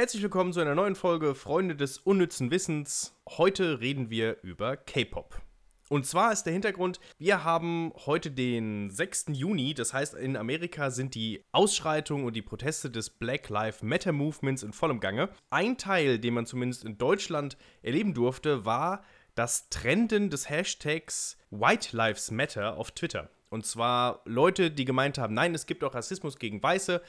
Herzlich 0.00 0.22
willkommen 0.22 0.54
zu 0.54 0.60
einer 0.60 0.74
neuen 0.74 0.94
Folge 0.94 1.34
Freunde 1.34 1.76
des 1.76 1.98
unnützen 1.98 2.50
Wissens. 2.50 3.14
Heute 3.28 3.80
reden 3.80 4.08
wir 4.08 4.38
über 4.42 4.78
K-Pop. 4.78 5.42
Und 5.90 6.06
zwar 6.06 6.32
ist 6.32 6.44
der 6.44 6.54
Hintergrund, 6.54 7.00
wir 7.18 7.44
haben 7.44 7.92
heute 8.06 8.30
den 8.30 8.88
6. 8.88 9.26
Juni, 9.32 9.74
das 9.74 9.92
heißt 9.92 10.14
in 10.14 10.38
Amerika 10.38 10.90
sind 10.90 11.14
die 11.14 11.44
Ausschreitungen 11.52 12.24
und 12.24 12.34
die 12.34 12.40
Proteste 12.40 12.88
des 12.88 13.10
Black 13.10 13.50
Lives 13.50 13.82
Matter 13.82 14.12
Movements 14.12 14.62
in 14.62 14.72
vollem 14.72 15.00
Gange. 15.00 15.28
Ein 15.50 15.76
Teil, 15.76 16.18
den 16.18 16.32
man 16.32 16.46
zumindest 16.46 16.82
in 16.82 16.96
Deutschland 16.96 17.58
erleben 17.82 18.14
durfte, 18.14 18.64
war 18.64 19.04
das 19.34 19.68
Trenden 19.68 20.30
des 20.30 20.48
Hashtags 20.48 21.36
White 21.50 21.94
Lives 21.94 22.30
Matter 22.30 22.78
auf 22.78 22.92
Twitter. 22.92 23.28
Und 23.50 23.66
zwar 23.66 24.22
Leute, 24.24 24.70
die 24.70 24.84
gemeint 24.84 25.18
haben, 25.18 25.34
nein, 25.34 25.54
es 25.54 25.66
gibt 25.66 25.84
auch 25.84 25.94
Rassismus 25.94 26.38
gegen 26.38 26.62
Weiße, 26.62 27.02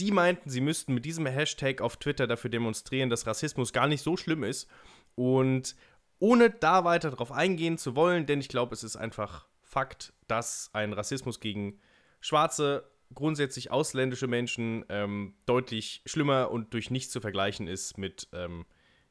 die 0.00 0.10
meinten, 0.10 0.50
sie 0.50 0.60
müssten 0.60 0.94
mit 0.94 1.04
diesem 1.04 1.26
Hashtag 1.26 1.80
auf 1.80 1.96
Twitter 1.96 2.26
dafür 2.26 2.50
demonstrieren, 2.50 3.10
dass 3.10 3.26
Rassismus 3.26 3.72
gar 3.72 3.86
nicht 3.86 4.02
so 4.02 4.16
schlimm 4.16 4.42
ist. 4.42 4.68
Und 5.14 5.76
ohne 6.18 6.50
da 6.50 6.84
weiter 6.84 7.10
drauf 7.10 7.32
eingehen 7.32 7.78
zu 7.78 7.94
wollen, 7.96 8.26
denn 8.26 8.40
ich 8.40 8.48
glaube, 8.48 8.74
es 8.74 8.82
ist 8.82 8.96
einfach 8.96 9.46
Fakt, 9.62 10.12
dass 10.28 10.70
ein 10.72 10.92
Rassismus 10.92 11.40
gegen 11.40 11.80
Schwarze, 12.20 12.90
grundsätzlich 13.14 13.70
ausländische 13.70 14.26
Menschen 14.26 14.84
ähm, 14.88 15.34
deutlich 15.46 16.02
schlimmer 16.06 16.50
und 16.50 16.72
durch 16.74 16.90
nichts 16.90 17.12
zu 17.12 17.20
vergleichen 17.20 17.68
ist 17.68 17.98
mit, 17.98 18.28
ähm, 18.32 18.66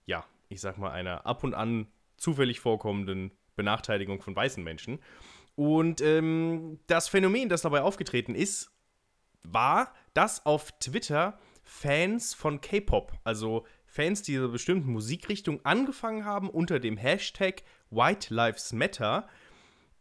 ja, 0.06 0.26
ich 0.50 0.62
sag 0.62 0.78
mal, 0.78 0.92
einer 0.92 1.26
ab 1.26 1.44
und 1.44 1.54
an 1.54 1.88
zufällig 2.18 2.60
vorkommenden 2.60 3.32
Benachteiligung 3.56 4.22
von 4.22 4.36
weißen 4.36 4.64
Menschen. 4.64 5.00
Und 5.56 6.02
ähm, 6.02 6.80
das 6.88 7.08
Phänomen, 7.08 7.50
das 7.50 7.62
dabei 7.62 7.82
aufgetreten 7.82 8.34
ist, 8.36 8.72
war, 9.44 9.94
dass 10.14 10.46
auf 10.46 10.72
Twitter 10.80 11.40
Fans 11.64 12.34
von 12.34 12.62
K-Pop, 12.62 13.14
also 13.24 13.66
Fans 13.86 14.22
dieser 14.22 14.48
bestimmten 14.48 14.92
Musikrichtung, 14.92 15.60
angefangen 15.64 16.26
haben, 16.26 16.50
unter 16.50 16.80
dem 16.80 16.98
Hashtag 16.98 17.64
White 17.90 18.34
Lives 18.34 18.74
Matter 18.74 19.28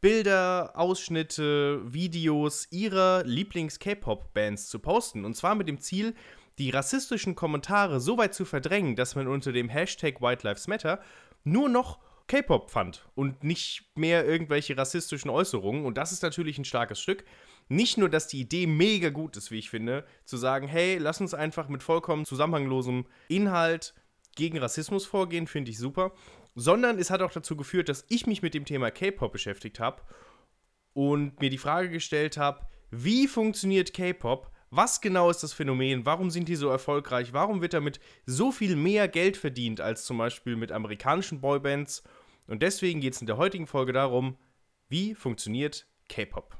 Bilder, 0.02 0.72
Ausschnitte, 0.74 1.80
Videos 1.84 2.66
ihrer 2.72 3.22
Lieblings-K-Pop-Bands 3.24 4.68
zu 4.68 4.80
posten. 4.80 5.24
Und 5.24 5.36
zwar 5.36 5.54
mit 5.54 5.68
dem 5.68 5.78
Ziel, 5.78 6.16
die 6.58 6.70
rassistischen 6.70 7.36
Kommentare 7.36 8.00
so 8.00 8.18
weit 8.18 8.34
zu 8.34 8.44
verdrängen, 8.44 8.96
dass 8.96 9.14
man 9.14 9.28
unter 9.28 9.52
dem 9.52 9.68
Hashtag 9.68 10.20
White 10.20 10.44
Lives 10.44 10.66
Matter 10.66 11.00
nur 11.44 11.68
noch 11.68 12.00
K-Pop 12.28 12.70
fand 12.70 13.08
und 13.14 13.44
nicht 13.44 13.90
mehr 13.94 14.26
irgendwelche 14.26 14.76
rassistischen 14.76 15.30
Äußerungen. 15.30 15.84
Und 15.84 15.98
das 15.98 16.12
ist 16.12 16.22
natürlich 16.22 16.58
ein 16.58 16.64
starkes 16.64 17.00
Stück 17.00 17.24
nicht 17.68 17.98
nur, 17.98 18.08
dass 18.08 18.28
die 18.28 18.40
Idee 18.40 18.66
mega 18.66 19.10
gut 19.10 19.36
ist, 19.36 19.50
wie 19.50 19.58
ich 19.58 19.70
finde, 19.70 20.04
zu 20.24 20.36
sagen, 20.36 20.68
hey, 20.68 20.98
lass 20.98 21.20
uns 21.20 21.34
einfach 21.34 21.68
mit 21.68 21.82
vollkommen 21.82 22.24
zusammenhanglosem 22.24 23.06
Inhalt 23.28 23.94
gegen 24.36 24.58
Rassismus 24.58 25.06
vorgehen, 25.06 25.46
finde 25.46 25.70
ich 25.70 25.78
super, 25.78 26.12
sondern 26.54 26.98
es 26.98 27.10
hat 27.10 27.22
auch 27.22 27.32
dazu 27.32 27.56
geführt, 27.56 27.88
dass 27.88 28.04
ich 28.08 28.26
mich 28.26 28.42
mit 28.42 28.54
dem 28.54 28.64
Thema 28.64 28.90
K-Pop 28.90 29.32
beschäftigt 29.32 29.80
habe 29.80 30.02
und 30.92 31.40
mir 31.40 31.50
die 31.50 31.58
Frage 31.58 31.88
gestellt 31.88 32.36
habe, 32.36 32.66
wie 32.90 33.26
funktioniert 33.26 33.94
K-Pop? 33.94 34.50
Was 34.74 35.02
genau 35.02 35.28
ist 35.28 35.42
das 35.42 35.52
Phänomen? 35.52 36.06
Warum 36.06 36.30
sind 36.30 36.48
die 36.48 36.56
so 36.56 36.70
erfolgreich? 36.70 37.34
Warum 37.34 37.60
wird 37.60 37.74
damit 37.74 38.00
so 38.24 38.50
viel 38.50 38.74
mehr 38.74 39.06
Geld 39.06 39.36
verdient 39.36 39.82
als 39.82 40.06
zum 40.06 40.16
Beispiel 40.16 40.56
mit 40.56 40.72
amerikanischen 40.72 41.42
Boybands? 41.42 42.02
Und 42.46 42.62
deswegen 42.62 43.02
geht 43.02 43.12
es 43.12 43.20
in 43.20 43.26
der 43.26 43.36
heutigen 43.36 43.66
Folge 43.66 43.92
darum, 43.92 44.38
wie 44.88 45.14
funktioniert 45.14 45.86
K-Pop? 46.08 46.56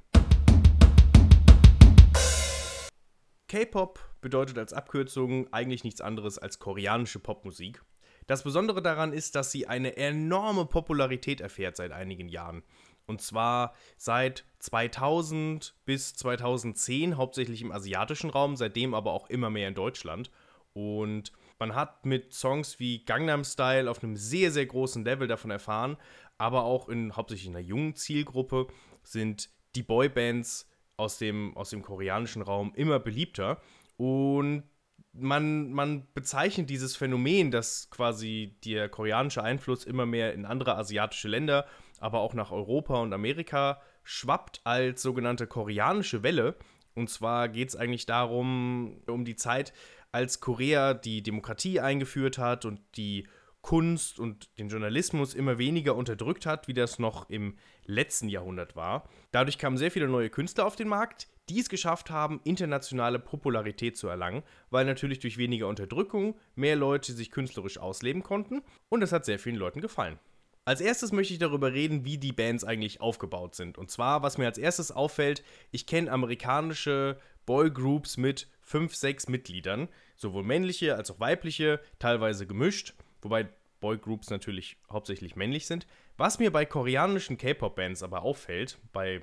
K-Pop 3.48 3.98
bedeutet 4.20 4.58
als 4.58 4.74
Abkürzung 4.74 5.50
eigentlich 5.50 5.82
nichts 5.82 6.02
anderes 6.02 6.38
als 6.38 6.58
koreanische 6.58 7.18
Popmusik. 7.18 7.82
Das 8.26 8.44
Besondere 8.44 8.82
daran 8.82 9.14
ist, 9.14 9.36
dass 9.36 9.50
sie 9.52 9.66
eine 9.66 9.96
enorme 9.96 10.66
Popularität 10.66 11.40
erfährt 11.40 11.76
seit 11.76 11.92
einigen 11.92 12.28
Jahren. 12.28 12.62
Und 13.06 13.20
zwar 13.20 13.74
seit 13.96 14.44
2000 14.60 15.74
bis 15.84 16.14
2010 16.14 17.16
hauptsächlich 17.16 17.62
im 17.62 17.72
asiatischen 17.72 18.30
Raum, 18.30 18.56
seitdem 18.56 18.94
aber 18.94 19.12
auch 19.12 19.28
immer 19.28 19.50
mehr 19.50 19.68
in 19.68 19.74
Deutschland. 19.74 20.30
Und 20.72 21.32
man 21.58 21.74
hat 21.74 22.06
mit 22.06 22.32
Songs 22.32 22.78
wie 22.78 23.04
Gangnam 23.04 23.44
Style 23.44 23.90
auf 23.90 24.02
einem 24.02 24.16
sehr, 24.16 24.50
sehr 24.50 24.66
großen 24.66 25.04
Level 25.04 25.28
davon 25.28 25.50
erfahren, 25.50 25.96
aber 26.38 26.64
auch 26.64 26.88
in 26.88 27.14
hauptsächlich 27.14 27.48
in 27.48 27.56
einer 27.56 27.64
jungen 27.64 27.94
Zielgruppe 27.94 28.66
sind 29.02 29.50
die 29.74 29.82
Boybands 29.82 30.68
aus 30.96 31.18
dem, 31.18 31.56
aus 31.56 31.70
dem 31.70 31.82
koreanischen 31.82 32.42
Raum 32.42 32.72
immer 32.74 32.98
beliebter. 32.98 33.60
Und 33.96 34.64
man, 35.12 35.72
man 35.72 36.06
bezeichnet 36.14 36.70
dieses 36.70 36.96
Phänomen, 36.96 37.50
dass 37.50 37.90
quasi 37.90 38.56
der 38.64 38.88
koreanische 38.88 39.42
Einfluss 39.42 39.84
immer 39.84 40.06
mehr 40.06 40.32
in 40.32 40.46
andere 40.46 40.76
asiatische 40.76 41.28
Länder, 41.28 41.66
aber 42.02 42.20
auch 42.20 42.34
nach 42.34 42.50
Europa 42.50 43.00
und 43.00 43.12
Amerika 43.12 43.80
schwappt, 44.02 44.60
als 44.64 45.02
sogenannte 45.02 45.46
koreanische 45.46 46.22
Welle. 46.22 46.56
Und 46.94 47.08
zwar 47.08 47.48
geht 47.48 47.68
es 47.68 47.76
eigentlich 47.76 48.06
darum, 48.06 49.00
um 49.06 49.24
die 49.24 49.36
Zeit, 49.36 49.72
als 50.10 50.40
Korea 50.40 50.94
die 50.94 51.22
Demokratie 51.22 51.80
eingeführt 51.80 52.38
hat 52.38 52.64
und 52.64 52.80
die 52.96 53.26
Kunst 53.62 54.18
und 54.18 54.50
den 54.58 54.68
Journalismus 54.68 55.34
immer 55.34 55.56
weniger 55.56 55.94
unterdrückt 55.94 56.44
hat, 56.44 56.66
wie 56.66 56.74
das 56.74 56.98
noch 56.98 57.30
im 57.30 57.56
letzten 57.86 58.28
Jahrhundert 58.28 58.74
war. 58.74 59.08
Dadurch 59.30 59.56
kamen 59.56 59.78
sehr 59.78 59.92
viele 59.92 60.08
neue 60.08 60.30
Künstler 60.30 60.66
auf 60.66 60.74
den 60.74 60.88
Markt, 60.88 61.28
die 61.48 61.60
es 61.60 61.68
geschafft 61.68 62.10
haben, 62.10 62.40
internationale 62.42 63.20
Popularität 63.20 63.96
zu 63.96 64.08
erlangen, 64.08 64.42
weil 64.70 64.84
natürlich 64.84 65.20
durch 65.20 65.38
weniger 65.38 65.68
Unterdrückung 65.68 66.36
mehr 66.56 66.74
Leute 66.74 67.12
sich 67.12 67.30
künstlerisch 67.30 67.78
ausleben 67.78 68.24
konnten 68.24 68.62
und 68.88 69.00
das 69.00 69.12
hat 69.12 69.24
sehr 69.24 69.38
vielen 69.38 69.56
Leuten 69.56 69.80
gefallen. 69.80 70.18
Als 70.64 70.80
erstes 70.80 71.12
möchte 71.12 71.32
ich 71.32 71.40
darüber 71.40 71.72
reden, 71.72 72.04
wie 72.04 72.18
die 72.18 72.32
Bands 72.32 72.62
eigentlich 72.62 73.00
aufgebaut 73.00 73.54
sind. 73.54 73.78
Und 73.78 73.90
zwar, 73.90 74.22
was 74.22 74.38
mir 74.38 74.46
als 74.46 74.58
erstes 74.58 74.92
auffällt, 74.92 75.42
ich 75.70 75.86
kenne 75.86 76.10
amerikanische 76.10 77.18
Boygroups 77.46 78.16
mit 78.16 78.48
fünf, 78.60 78.94
sechs 78.94 79.28
Mitgliedern, 79.28 79.88
sowohl 80.16 80.44
männliche 80.44 80.94
als 80.94 81.10
auch 81.10 81.18
weibliche, 81.18 81.80
teilweise 81.98 82.46
gemischt 82.46 82.94
wobei 83.22 83.48
Boygroups 83.80 84.30
natürlich 84.30 84.76
hauptsächlich 84.90 85.34
männlich 85.36 85.66
sind. 85.66 85.86
Was 86.16 86.38
mir 86.38 86.52
bei 86.52 86.66
koreanischen 86.66 87.38
K-Pop-Bands 87.38 88.02
aber 88.02 88.22
auffällt, 88.22 88.78
bei 88.92 89.22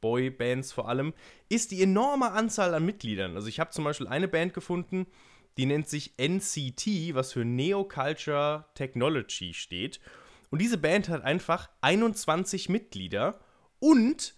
Boybands 0.00 0.72
vor 0.72 0.88
allem, 0.88 1.14
ist 1.48 1.70
die 1.70 1.82
enorme 1.82 2.32
Anzahl 2.32 2.74
an 2.74 2.84
Mitgliedern. 2.84 3.36
Also 3.36 3.48
ich 3.48 3.60
habe 3.60 3.70
zum 3.70 3.84
Beispiel 3.84 4.08
eine 4.08 4.28
Band 4.28 4.52
gefunden, 4.52 5.06
die 5.56 5.66
nennt 5.66 5.88
sich 5.88 6.14
NCT, 6.18 7.14
was 7.14 7.32
für 7.32 7.44
Neo 7.44 7.84
Culture 7.84 8.64
Technology 8.74 9.54
steht. 9.54 10.00
Und 10.52 10.60
diese 10.60 10.76
Band 10.76 11.08
hat 11.08 11.24
einfach 11.24 11.70
21 11.80 12.68
Mitglieder 12.68 13.40
und 13.78 14.34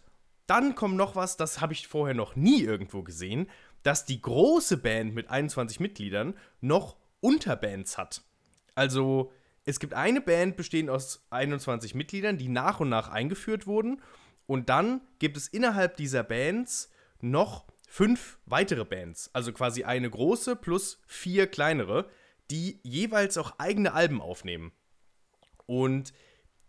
dann 0.47 0.76
kommt 0.76 0.94
noch 0.94 1.16
was, 1.16 1.36
das 1.36 1.60
habe 1.60 1.72
ich 1.72 1.88
vorher 1.88 2.14
noch 2.14 2.36
nie 2.36 2.62
irgendwo 2.62 3.02
gesehen, 3.02 3.50
dass 3.82 4.04
die 4.06 4.22
große 4.22 4.76
Band 4.76 5.16
mit 5.16 5.28
21 5.28 5.80
Mitgliedern 5.80 6.38
noch 6.60 6.97
Unterbands 7.19 7.98
hat. 7.98 8.22
Also, 8.76 9.32
es 9.64 9.80
gibt 9.80 9.92
eine 9.94 10.20
Band 10.20 10.56
bestehend 10.56 10.88
aus 10.88 11.26
21 11.30 11.97
Mitgliedern, 11.97 12.38
die 12.38 12.48
nach 12.48 12.78
und 12.78 12.91
nach 12.91 13.08
eingeführt 13.08 13.66
wurden. 13.66 14.00
Und 14.46 14.69
dann 14.69 15.00
gibt 15.19 15.36
es 15.36 15.48
innerhalb 15.48 15.96
dieser 15.96 16.22
Bands 16.22 16.92
noch 17.22 17.64
fünf 17.88 18.38
weitere 18.46 18.84
Bands. 18.84 19.31
Also 19.32 19.52
quasi 19.52 19.82
eine 19.82 20.08
große 20.08 20.54
plus 20.54 21.02
vier 21.08 21.48
kleinere, 21.48 22.08
die 22.52 22.78
jeweils 22.84 23.36
auch 23.36 23.58
eigene 23.58 23.94
Alben 23.94 24.20
aufnehmen. 24.20 24.70
Und 25.66 26.12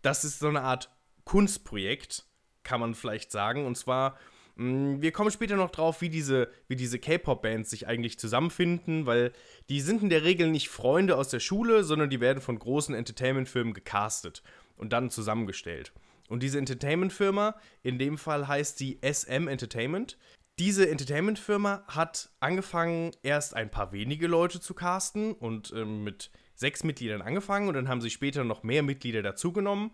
das 0.02 0.24
ist 0.24 0.38
so 0.38 0.48
eine 0.48 0.62
Art 0.62 0.90
Kunstprojekt, 1.24 2.24
kann 2.62 2.80
man 2.80 2.94
vielleicht 2.94 3.30
sagen. 3.30 3.66
Und 3.66 3.76
zwar 3.76 4.16
Mm, 4.56 5.02
wir 5.02 5.12
kommen 5.12 5.30
später 5.30 5.56
noch 5.56 5.70
drauf, 5.70 6.00
wie 6.00 6.08
diese, 6.08 6.48
wie 6.66 6.76
diese 6.76 6.98
K-Pop-Bands 6.98 7.70
sich 7.70 7.86
eigentlich 7.86 8.18
zusammenfinden, 8.18 9.06
weil 9.06 9.32
die 9.68 9.80
sind 9.80 10.02
in 10.02 10.08
der 10.08 10.24
Regel 10.24 10.50
nicht 10.50 10.68
Freunde 10.68 11.16
aus 11.16 11.28
der 11.28 11.40
Schule, 11.40 11.84
sondern 11.84 12.10
die 12.10 12.20
werden 12.20 12.40
von 12.40 12.58
großen 12.58 12.94
Entertainment-Firmen 12.94 13.74
gecastet 13.74 14.42
und 14.76 14.92
dann 14.92 15.10
zusammengestellt. 15.10 15.92
Und 16.28 16.42
diese 16.42 16.58
Entertainment-Firma, 16.58 17.54
in 17.82 17.98
dem 17.98 18.18
Fall 18.18 18.48
heißt 18.48 18.78
sie 18.78 18.98
SM 19.02 19.46
Entertainment. 19.46 20.18
Diese 20.58 20.88
Entertainment-Firma 20.88 21.84
hat 21.86 22.30
angefangen, 22.40 23.12
erst 23.22 23.54
ein 23.54 23.70
paar 23.70 23.92
wenige 23.92 24.26
Leute 24.26 24.58
zu 24.58 24.72
casten 24.72 25.32
und 25.32 25.72
ähm, 25.76 26.02
mit 26.02 26.30
sechs 26.56 26.82
Mitgliedern 26.84 27.22
angefangen 27.22 27.68
und 27.68 27.74
dann 27.74 27.88
haben 27.88 28.00
sie 28.00 28.10
später 28.10 28.44
noch 28.44 28.62
mehr 28.62 28.82
Mitglieder 28.82 29.22
dazugenommen 29.22 29.92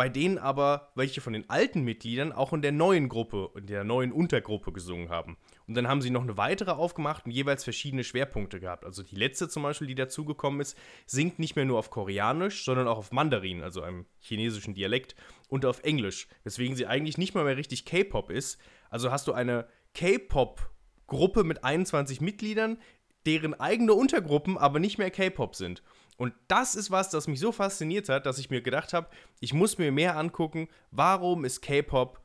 bei 0.00 0.08
denen 0.08 0.38
aber 0.38 0.92
welche 0.94 1.20
von 1.20 1.34
den 1.34 1.50
alten 1.50 1.82
Mitgliedern 1.82 2.32
auch 2.32 2.54
in 2.54 2.62
der 2.62 2.72
neuen 2.72 3.10
Gruppe, 3.10 3.50
in 3.56 3.66
der 3.66 3.84
neuen 3.84 4.12
Untergruppe 4.12 4.72
gesungen 4.72 5.10
haben. 5.10 5.36
Und 5.66 5.74
dann 5.74 5.88
haben 5.88 6.00
sie 6.00 6.08
noch 6.08 6.22
eine 6.22 6.38
weitere 6.38 6.70
aufgemacht 6.70 7.26
und 7.26 7.32
jeweils 7.32 7.64
verschiedene 7.64 8.02
Schwerpunkte 8.02 8.60
gehabt. 8.60 8.86
Also 8.86 9.02
die 9.02 9.16
letzte 9.16 9.50
zum 9.50 9.62
Beispiel, 9.62 9.88
die 9.88 9.94
dazugekommen 9.94 10.60
ist, 10.60 10.74
singt 11.04 11.38
nicht 11.38 11.54
mehr 11.54 11.66
nur 11.66 11.78
auf 11.78 11.90
Koreanisch, 11.90 12.64
sondern 12.64 12.88
auch 12.88 12.96
auf 12.96 13.12
Mandarin, 13.12 13.62
also 13.62 13.82
einem 13.82 14.06
chinesischen 14.20 14.74
Dialekt, 14.74 15.16
und 15.48 15.66
auf 15.66 15.82
Englisch, 15.82 16.28
weswegen 16.44 16.76
sie 16.76 16.86
eigentlich 16.86 17.18
nicht 17.18 17.34
mal 17.34 17.44
mehr 17.44 17.58
richtig 17.58 17.84
K-Pop 17.84 18.30
ist. 18.30 18.58
Also 18.88 19.10
hast 19.10 19.26
du 19.26 19.32
eine 19.32 19.68
K-Pop-Gruppe 19.92 21.44
mit 21.44 21.62
21 21.64 22.22
Mitgliedern, 22.22 22.78
deren 23.26 23.58
eigene 23.58 23.94
Untergruppen 23.94 24.56
aber 24.58 24.78
nicht 24.78 24.98
mehr 24.98 25.10
K-Pop 25.10 25.54
sind. 25.54 25.82
Und 26.16 26.34
das 26.48 26.74
ist 26.74 26.90
was, 26.90 27.10
das 27.10 27.28
mich 27.28 27.40
so 27.40 27.50
fasziniert 27.50 28.08
hat, 28.08 28.26
dass 28.26 28.38
ich 28.38 28.50
mir 28.50 28.60
gedacht 28.60 28.92
habe, 28.92 29.08
ich 29.40 29.54
muss 29.54 29.78
mir 29.78 29.90
mehr 29.90 30.16
angucken, 30.16 30.68
warum 30.90 31.44
ist 31.44 31.62
K-Pop 31.62 32.20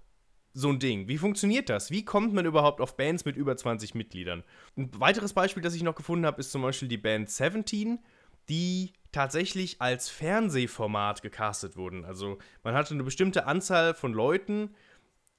so 0.54 0.70
ein 0.70 0.80
Ding? 0.80 1.08
Wie 1.08 1.18
funktioniert 1.18 1.70
das? 1.70 1.92
Wie 1.92 2.06
kommt 2.06 2.34
man 2.34 2.46
überhaupt 2.46 2.82
auf 2.82 2.98
Bands 2.98 3.26
mit 3.26 3.36
über 3.36 3.56
20 3.56 3.94
Mitgliedern? 3.96 4.44
Ein 4.78 4.90
weiteres 5.00 5.34
Beispiel, 5.34 5.64
das 5.64 5.76
ich 5.76 5.84
noch 5.84 5.96
gefunden 5.96 6.26
habe, 6.26 6.40
ist 6.40 6.52
zum 6.52 6.62
Beispiel 6.62 6.88
die 6.88 6.98
Band 6.98 7.30
17, 7.30 8.00
die 8.50 8.94
tatsächlich 9.12 9.82
als 9.82 10.10
Fernsehformat 10.10 11.22
gecastet 11.22 11.78
wurden. 11.78 12.06
Also 12.06 12.38
man 12.64 12.74
hatte 12.74 12.94
eine 12.94 13.04
bestimmte 13.04 13.48
Anzahl 13.48 13.94
von 13.94 14.14
Leuten, 14.14 14.76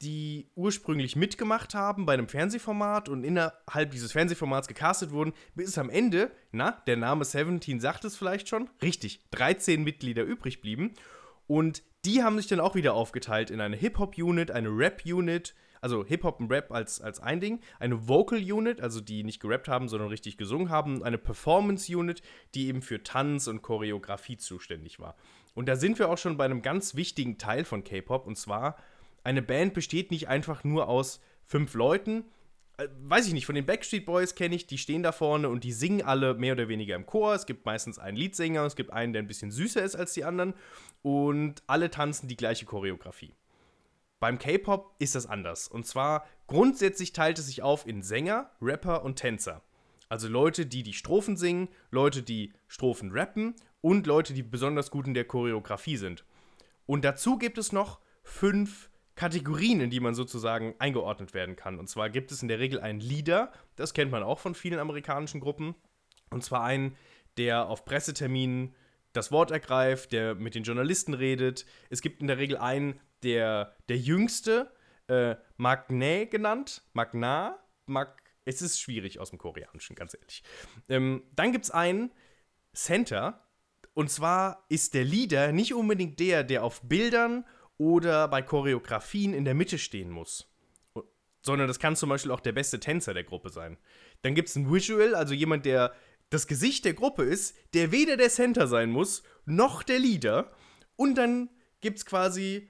die 0.02 0.50
ursprünglich 0.54 1.16
mitgemacht 1.16 1.74
haben 1.74 2.04
bei 2.04 2.14
einem 2.14 2.28
Fernsehformat 2.28 3.08
und 3.08 3.24
innerhalb 3.24 3.90
dieses 3.90 4.12
Fernsehformats 4.12 4.68
gecastet 4.68 5.10
wurden, 5.10 5.32
bis 5.54 5.78
am 5.78 5.88
Ende, 5.88 6.30
na, 6.52 6.82
der 6.86 6.96
Name 6.96 7.24
17 7.24 7.80
sagt 7.80 8.04
es 8.04 8.16
vielleicht 8.16 8.48
schon, 8.48 8.68
richtig, 8.82 9.24
13 9.30 9.82
Mitglieder 9.82 10.24
übrig 10.24 10.60
blieben. 10.60 10.94
Und 11.46 11.82
die 12.04 12.22
haben 12.22 12.36
sich 12.36 12.46
dann 12.46 12.60
auch 12.60 12.74
wieder 12.74 12.94
aufgeteilt 12.94 13.50
in 13.50 13.60
eine 13.60 13.76
Hip-Hop-Unit, 13.76 14.50
eine 14.50 14.68
Rap-Unit, 14.68 15.54
also 15.80 16.04
Hip-Hop 16.04 16.40
und 16.40 16.50
Rap 16.50 16.72
als, 16.72 17.00
als 17.00 17.20
ein 17.20 17.40
Ding, 17.40 17.60
eine 17.78 18.08
Vocal-Unit, 18.08 18.80
also 18.80 19.00
die 19.00 19.24
nicht 19.24 19.40
gerappt 19.40 19.68
haben, 19.68 19.88
sondern 19.88 20.08
richtig 20.08 20.36
gesungen 20.36 20.68
haben, 20.68 21.02
eine 21.02 21.18
Performance-Unit, 21.18 22.22
die 22.54 22.68
eben 22.68 22.82
für 22.82 23.02
Tanz 23.02 23.46
und 23.46 23.62
Choreografie 23.62 24.36
zuständig 24.36 25.00
war. 25.00 25.16
Und 25.54 25.68
da 25.68 25.76
sind 25.76 25.98
wir 25.98 26.10
auch 26.10 26.18
schon 26.18 26.36
bei 26.36 26.44
einem 26.44 26.62
ganz 26.62 26.96
wichtigen 26.96 27.38
Teil 27.38 27.64
von 27.64 27.82
K-Pop, 27.82 28.26
und 28.26 28.36
zwar, 28.36 28.76
eine 29.26 29.42
Band 29.42 29.74
besteht 29.74 30.12
nicht 30.12 30.28
einfach 30.28 30.62
nur 30.62 30.88
aus 30.88 31.20
fünf 31.44 31.74
Leuten, 31.74 32.24
äh, 32.78 32.86
weiß 33.00 33.26
ich 33.26 33.32
nicht, 33.32 33.44
von 33.44 33.56
den 33.56 33.66
Backstreet 33.66 34.06
Boys 34.06 34.36
kenne 34.36 34.54
ich, 34.54 34.68
die 34.68 34.78
stehen 34.78 35.02
da 35.02 35.10
vorne 35.10 35.48
und 35.48 35.64
die 35.64 35.72
singen 35.72 36.02
alle 36.02 36.34
mehr 36.34 36.52
oder 36.52 36.68
weniger 36.68 36.94
im 36.94 37.06
Chor. 37.06 37.34
Es 37.34 37.44
gibt 37.44 37.66
meistens 37.66 37.98
einen 37.98 38.16
Leadsänger, 38.16 38.64
es 38.64 38.76
gibt 38.76 38.92
einen, 38.92 39.12
der 39.12 39.22
ein 39.22 39.26
bisschen 39.26 39.50
süßer 39.50 39.82
ist 39.82 39.96
als 39.96 40.12
die 40.14 40.22
anderen 40.22 40.54
und 41.02 41.64
alle 41.66 41.90
tanzen 41.90 42.28
die 42.28 42.36
gleiche 42.36 42.66
Choreografie. 42.66 43.34
Beim 44.20 44.38
K-Pop 44.38 44.94
ist 45.00 45.16
das 45.16 45.26
anders. 45.26 45.66
Und 45.66 45.86
zwar 45.86 46.24
grundsätzlich 46.46 47.12
teilt 47.12 47.40
es 47.40 47.46
sich 47.46 47.62
auf 47.62 47.84
in 47.84 48.02
Sänger, 48.02 48.50
Rapper 48.62 49.04
und 49.04 49.16
Tänzer. 49.16 49.62
Also 50.08 50.28
Leute, 50.28 50.66
die 50.66 50.84
die 50.84 50.94
Strophen 50.94 51.36
singen, 51.36 51.68
Leute, 51.90 52.22
die 52.22 52.52
Strophen 52.68 53.10
rappen 53.10 53.56
und 53.80 54.06
Leute, 54.06 54.34
die 54.34 54.44
besonders 54.44 54.92
gut 54.92 55.08
in 55.08 55.14
der 55.14 55.24
Choreografie 55.24 55.96
sind. 55.96 56.24
Und 56.86 57.04
dazu 57.04 57.38
gibt 57.38 57.58
es 57.58 57.72
noch 57.72 57.98
fünf 58.22 58.88
Kategorien, 59.16 59.80
in 59.80 59.90
die 59.90 60.00
man 60.00 60.14
sozusagen 60.14 60.74
eingeordnet 60.78 61.34
werden 61.34 61.56
kann. 61.56 61.78
Und 61.78 61.88
zwar 61.88 62.10
gibt 62.10 62.30
es 62.30 62.42
in 62.42 62.48
der 62.48 62.58
Regel 62.58 62.80
einen 62.80 63.00
Leader, 63.00 63.50
das 63.74 63.94
kennt 63.94 64.12
man 64.12 64.22
auch 64.22 64.38
von 64.38 64.54
vielen 64.54 64.78
amerikanischen 64.78 65.40
Gruppen. 65.40 65.74
Und 66.30 66.44
zwar 66.44 66.62
einen, 66.62 66.96
der 67.38 67.66
auf 67.68 67.84
Presseterminen 67.84 68.74
das 69.12 69.32
Wort 69.32 69.50
ergreift, 69.50 70.12
der 70.12 70.34
mit 70.34 70.54
den 70.54 70.64
Journalisten 70.64 71.14
redet. 71.14 71.64
Es 71.88 72.02
gibt 72.02 72.20
in 72.20 72.26
der 72.26 72.38
Regel 72.38 72.58
einen, 72.58 73.00
der 73.22 73.74
der 73.88 73.96
Jüngste, 73.96 74.70
äh, 75.08 75.36
Magne 75.56 76.26
genannt, 76.26 76.82
Magna, 76.92 77.58
Mag, 77.86 78.22
es 78.44 78.60
ist 78.60 78.80
schwierig 78.80 79.18
aus 79.18 79.30
dem 79.30 79.38
Koreanischen, 79.38 79.96
ganz 79.96 80.14
ehrlich. 80.14 80.42
Ähm, 80.88 81.22
dann 81.34 81.52
gibt 81.52 81.64
es 81.64 81.70
einen 81.70 82.12
Center, 82.74 83.46
und 83.94 84.10
zwar 84.10 84.66
ist 84.68 84.92
der 84.92 85.04
Leader 85.04 85.52
nicht 85.52 85.72
unbedingt 85.72 86.20
der, 86.20 86.44
der 86.44 86.62
auf 86.62 86.82
Bildern 86.82 87.46
oder 87.78 88.28
bei 88.28 88.42
Choreografien 88.42 89.34
in 89.34 89.44
der 89.44 89.54
Mitte 89.54 89.78
stehen 89.78 90.10
muss. 90.10 90.50
Sondern 91.42 91.68
das 91.68 91.78
kann 91.78 91.96
zum 91.96 92.08
Beispiel 92.08 92.32
auch 92.32 92.40
der 92.40 92.52
beste 92.52 92.80
Tänzer 92.80 93.14
der 93.14 93.24
Gruppe 93.24 93.50
sein. 93.50 93.76
Dann 94.22 94.34
gibt 94.34 94.48
es 94.48 94.56
ein 94.56 94.72
Visual, 94.72 95.14
also 95.14 95.34
jemand, 95.34 95.64
der 95.64 95.94
das 96.30 96.46
Gesicht 96.46 96.84
der 96.84 96.94
Gruppe 96.94 97.22
ist, 97.22 97.56
der 97.74 97.92
weder 97.92 98.16
der 98.16 98.30
Center 98.30 98.66
sein 98.66 98.90
muss, 98.90 99.22
noch 99.44 99.82
der 99.82 99.98
Leader. 99.98 100.50
Und 100.96 101.16
dann 101.16 101.50
gibt 101.80 101.98
es 101.98 102.06
quasi 102.06 102.68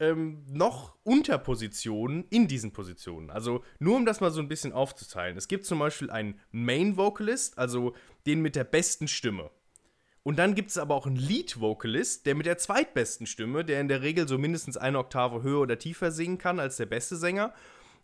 ähm, 0.00 0.44
noch 0.46 0.96
Unterpositionen 1.04 2.26
in 2.28 2.48
diesen 2.48 2.72
Positionen. 2.72 3.30
Also 3.30 3.64
nur 3.78 3.96
um 3.96 4.04
das 4.04 4.20
mal 4.20 4.30
so 4.30 4.40
ein 4.40 4.48
bisschen 4.48 4.72
aufzuteilen. 4.72 5.36
Es 5.36 5.48
gibt 5.48 5.64
zum 5.64 5.78
Beispiel 5.78 6.10
einen 6.10 6.40
Main 6.50 6.96
Vocalist, 6.96 7.58
also 7.58 7.94
den 8.26 8.40
mit 8.40 8.56
der 8.56 8.64
besten 8.64 9.08
Stimme. 9.08 9.50
Und 10.28 10.38
dann 10.38 10.54
gibt 10.54 10.68
es 10.68 10.76
aber 10.76 10.94
auch 10.94 11.06
einen 11.06 11.16
Lead-Vocalist, 11.16 12.26
der 12.26 12.34
mit 12.34 12.44
der 12.44 12.58
zweitbesten 12.58 13.26
Stimme, 13.26 13.64
der 13.64 13.80
in 13.80 13.88
der 13.88 14.02
Regel 14.02 14.28
so 14.28 14.36
mindestens 14.36 14.76
eine 14.76 14.98
Oktave 14.98 15.42
höher 15.42 15.60
oder 15.60 15.78
tiefer 15.78 16.10
singen 16.10 16.36
kann 16.36 16.60
als 16.60 16.76
der 16.76 16.84
beste 16.84 17.16
Sänger. 17.16 17.54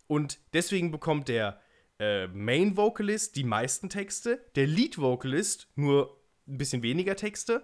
Und 0.07 0.39
deswegen 0.55 0.91
bekommt 0.91 1.29
der 1.29 1.61
äh, 1.99 2.27
Main-Vocalist 2.29 3.37
die 3.37 3.45
meisten 3.45 3.91
Texte, 3.91 4.43
der 4.57 4.67
Lead-Vocalist 4.67 5.69
nur 5.75 6.19
ein 6.49 6.57
bisschen 6.57 6.83
weniger 6.83 7.15
Texte. 7.15 7.63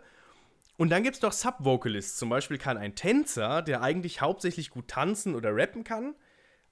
Und 0.76 0.90
dann 0.90 1.04
gibt 1.04 1.16
es 1.16 1.22
noch 1.22 1.32
Sub-Vocalists. 1.32 2.18
Zum 2.18 2.28
Beispiel 2.28 2.58
kann 2.58 2.76
ein 2.76 2.94
Tänzer, 2.94 3.62
der 3.62 3.80
eigentlich 3.80 4.20
hauptsächlich 4.20 4.68
gut 4.68 4.88
tanzen 4.88 5.36
oder 5.36 5.56
rappen 5.56 5.84
kann, 5.84 6.14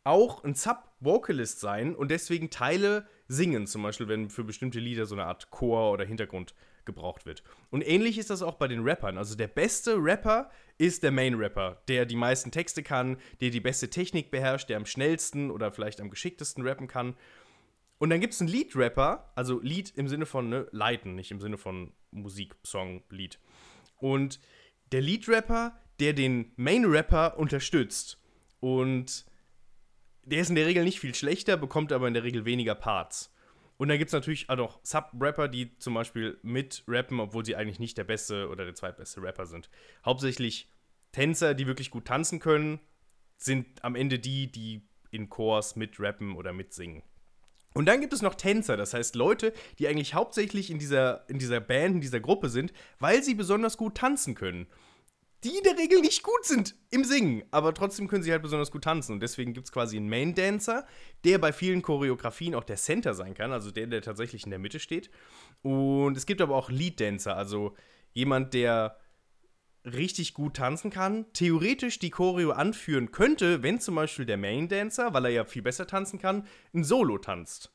auch 0.04 0.44
ein 0.44 0.54
Sub-Vocalist 0.54 1.58
sein 1.58 1.96
und 1.96 2.10
deswegen 2.10 2.50
Teile 2.50 3.08
singen. 3.28 3.66
Zum 3.66 3.82
Beispiel, 3.82 4.08
wenn 4.08 4.28
für 4.28 4.44
bestimmte 4.44 4.78
Lieder 4.78 5.06
so 5.06 5.14
eine 5.14 5.24
Art 5.24 5.50
Chor 5.50 5.90
oder 5.90 6.04
Hintergrund 6.04 6.54
gebraucht 6.88 7.26
wird. 7.26 7.44
Und 7.70 7.86
ähnlich 7.86 8.18
ist 8.18 8.30
das 8.30 8.42
auch 8.42 8.54
bei 8.54 8.66
den 8.66 8.82
Rappern. 8.82 9.18
Also 9.18 9.36
der 9.36 9.46
beste 9.46 9.94
Rapper 9.96 10.50
ist 10.78 11.02
der 11.02 11.12
Main-Rapper, 11.12 11.82
der 11.86 12.06
die 12.06 12.16
meisten 12.16 12.50
Texte 12.50 12.82
kann, 12.82 13.18
der 13.40 13.50
die 13.50 13.60
beste 13.60 13.90
Technik 13.90 14.30
beherrscht, 14.30 14.68
der 14.68 14.78
am 14.78 14.86
schnellsten 14.86 15.50
oder 15.50 15.70
vielleicht 15.70 16.00
am 16.00 16.10
geschicktesten 16.10 16.66
rappen 16.66 16.88
kann. 16.88 17.14
Und 17.98 18.10
dann 18.10 18.20
gibt 18.20 18.32
es 18.32 18.40
einen 18.40 18.48
Lead-Rapper, 18.48 19.30
also 19.34 19.60
Lead 19.60 19.92
im 19.96 20.08
Sinne 20.08 20.24
von 20.24 20.48
ne, 20.48 20.66
leiten, 20.70 21.14
nicht 21.14 21.30
im 21.30 21.40
Sinne 21.40 21.58
von 21.58 21.92
Musik, 22.10 22.56
Song, 22.64 23.02
Lied. 23.10 23.38
Und 23.96 24.40
der 24.92 25.02
Lead-Rapper, 25.02 25.78
der 26.00 26.14
den 26.14 26.52
Main-Rapper 26.56 27.38
unterstützt. 27.38 28.18
Und 28.60 29.26
der 30.24 30.40
ist 30.40 30.48
in 30.48 30.54
der 30.54 30.66
Regel 30.66 30.84
nicht 30.84 31.00
viel 31.00 31.14
schlechter, 31.14 31.56
bekommt 31.56 31.92
aber 31.92 32.08
in 32.08 32.14
der 32.14 32.24
Regel 32.24 32.44
weniger 32.44 32.74
Parts. 32.74 33.34
Und 33.78 33.88
dann 33.88 33.98
gibt 33.98 34.08
es 34.08 34.12
natürlich 34.12 34.50
auch 34.50 34.56
noch 34.56 34.80
Sub-Rapper, 34.82 35.48
die 35.48 35.76
zum 35.78 35.94
Beispiel 35.94 36.38
mit 36.42 36.82
rappen, 36.88 37.20
obwohl 37.20 37.44
sie 37.44 37.56
eigentlich 37.56 37.78
nicht 37.78 37.96
der 37.96 38.04
beste 38.04 38.48
oder 38.48 38.64
der 38.64 38.74
zweitbeste 38.74 39.22
Rapper 39.22 39.46
sind. 39.46 39.70
Hauptsächlich 40.04 40.68
Tänzer, 41.12 41.54
die 41.54 41.66
wirklich 41.66 41.90
gut 41.90 42.04
tanzen 42.04 42.40
können, 42.40 42.80
sind 43.36 43.66
am 43.84 43.94
Ende 43.94 44.18
die, 44.18 44.50
die 44.50 44.82
in 45.10 45.30
Chors 45.30 45.76
mit 45.76 45.98
rappen 46.00 46.34
oder 46.36 46.52
mitsingen. 46.52 47.02
Und 47.72 47.86
dann 47.86 48.00
gibt 48.00 48.12
es 48.12 48.22
noch 48.22 48.34
Tänzer, 48.34 48.76
das 48.76 48.94
heißt 48.94 49.14
Leute, 49.14 49.52
die 49.78 49.86
eigentlich 49.86 50.14
hauptsächlich 50.14 50.70
in 50.70 50.80
dieser, 50.80 51.28
in 51.30 51.38
dieser 51.38 51.60
Band, 51.60 51.94
in 51.94 52.00
dieser 52.00 52.18
Gruppe 52.18 52.48
sind, 52.48 52.72
weil 52.98 53.22
sie 53.22 53.34
besonders 53.34 53.76
gut 53.76 53.96
tanzen 53.96 54.34
können 54.34 54.66
die 55.44 55.56
in 55.56 55.62
der 55.62 55.78
Regel 55.78 56.00
nicht 56.00 56.22
gut 56.22 56.44
sind 56.44 56.74
im 56.90 57.04
Singen, 57.04 57.44
aber 57.52 57.72
trotzdem 57.72 58.08
können 58.08 58.24
sie 58.24 58.32
halt 58.32 58.42
besonders 58.42 58.72
gut 58.72 58.84
tanzen. 58.84 59.12
Und 59.12 59.20
deswegen 59.20 59.52
gibt 59.52 59.66
es 59.66 59.72
quasi 59.72 59.96
einen 59.96 60.08
Main 60.08 60.34
Dancer, 60.34 60.86
der 61.24 61.38
bei 61.38 61.52
vielen 61.52 61.82
Choreografien 61.82 62.54
auch 62.54 62.64
der 62.64 62.76
Center 62.76 63.14
sein 63.14 63.34
kann, 63.34 63.52
also 63.52 63.70
der, 63.70 63.86
der 63.86 64.02
tatsächlich 64.02 64.44
in 64.44 64.50
der 64.50 64.58
Mitte 64.58 64.80
steht. 64.80 65.10
Und 65.62 66.16
es 66.16 66.26
gibt 66.26 66.40
aber 66.40 66.56
auch 66.56 66.70
Lead 66.70 67.00
Dancer, 67.00 67.36
also 67.36 67.76
jemand, 68.12 68.52
der 68.52 68.98
richtig 69.84 70.34
gut 70.34 70.56
tanzen 70.56 70.90
kann, 70.90 71.26
theoretisch 71.32 71.98
die 71.98 72.10
Choreo 72.10 72.50
anführen 72.50 73.12
könnte, 73.12 73.62
wenn 73.62 73.80
zum 73.80 73.94
Beispiel 73.94 74.26
der 74.26 74.36
Main 74.36 74.68
Dancer, 74.68 75.14
weil 75.14 75.26
er 75.26 75.30
ja 75.30 75.44
viel 75.44 75.62
besser 75.62 75.86
tanzen 75.86 76.18
kann, 76.18 76.46
ein 76.74 76.84
Solo 76.84 77.18
tanzt. 77.18 77.72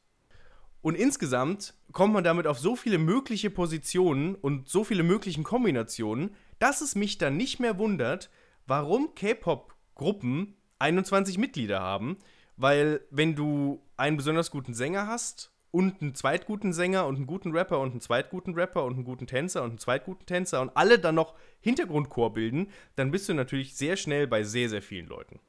Und 0.81 0.95
insgesamt 0.95 1.75
kommt 1.93 2.13
man 2.13 2.25
damit 2.25 2.45
auf 2.45 2.59
so 2.59 2.75
viele 2.75 2.97
mögliche 2.97 3.49
Positionen 3.49 4.35
und 4.35 4.67
so 4.67 4.83
viele 4.83 5.03
möglichen 5.03 5.45
Kombinationen, 5.45 6.35
dass 6.63 6.79
es 6.79 6.95
mich 6.95 7.17
dann 7.17 7.35
nicht 7.35 7.59
mehr 7.59 7.77
wundert, 7.77 8.29
warum 8.67 9.15
K-Pop-Gruppen 9.15 10.55
21 10.79 11.37
Mitglieder 11.37 11.81
haben. 11.81 12.17
Weil, 12.55 13.01
wenn 13.09 13.35
du 13.35 13.83
einen 13.97 14.15
besonders 14.15 14.49
guten 14.49 14.73
Sänger 14.73 15.05
hast 15.05 15.51
und 15.71 16.01
einen 16.01 16.15
zweitguten 16.15 16.71
Sänger 16.71 17.05
und 17.05 17.17
einen 17.17 17.27
guten 17.27 17.51
Rapper 17.51 17.81
und 17.81 17.91
einen 17.91 17.99
zweitguten 17.99 18.53
Rapper 18.53 18.85
und 18.85 18.93
einen 18.93 19.03
guten 19.03 19.27
Tänzer 19.27 19.61
und 19.63 19.71
einen 19.71 19.77
zweitguten 19.77 20.25
Tänzer 20.25 20.61
und 20.61 20.69
alle 20.77 20.99
dann 20.99 21.15
noch 21.15 21.35
Hintergrundchor 21.59 22.31
bilden, 22.31 22.69
dann 22.95 23.11
bist 23.11 23.27
du 23.27 23.33
natürlich 23.33 23.75
sehr 23.75 23.97
schnell 23.97 24.25
bei 24.25 24.43
sehr, 24.43 24.69
sehr 24.69 24.81
vielen 24.81 25.07
Leuten. 25.07 25.41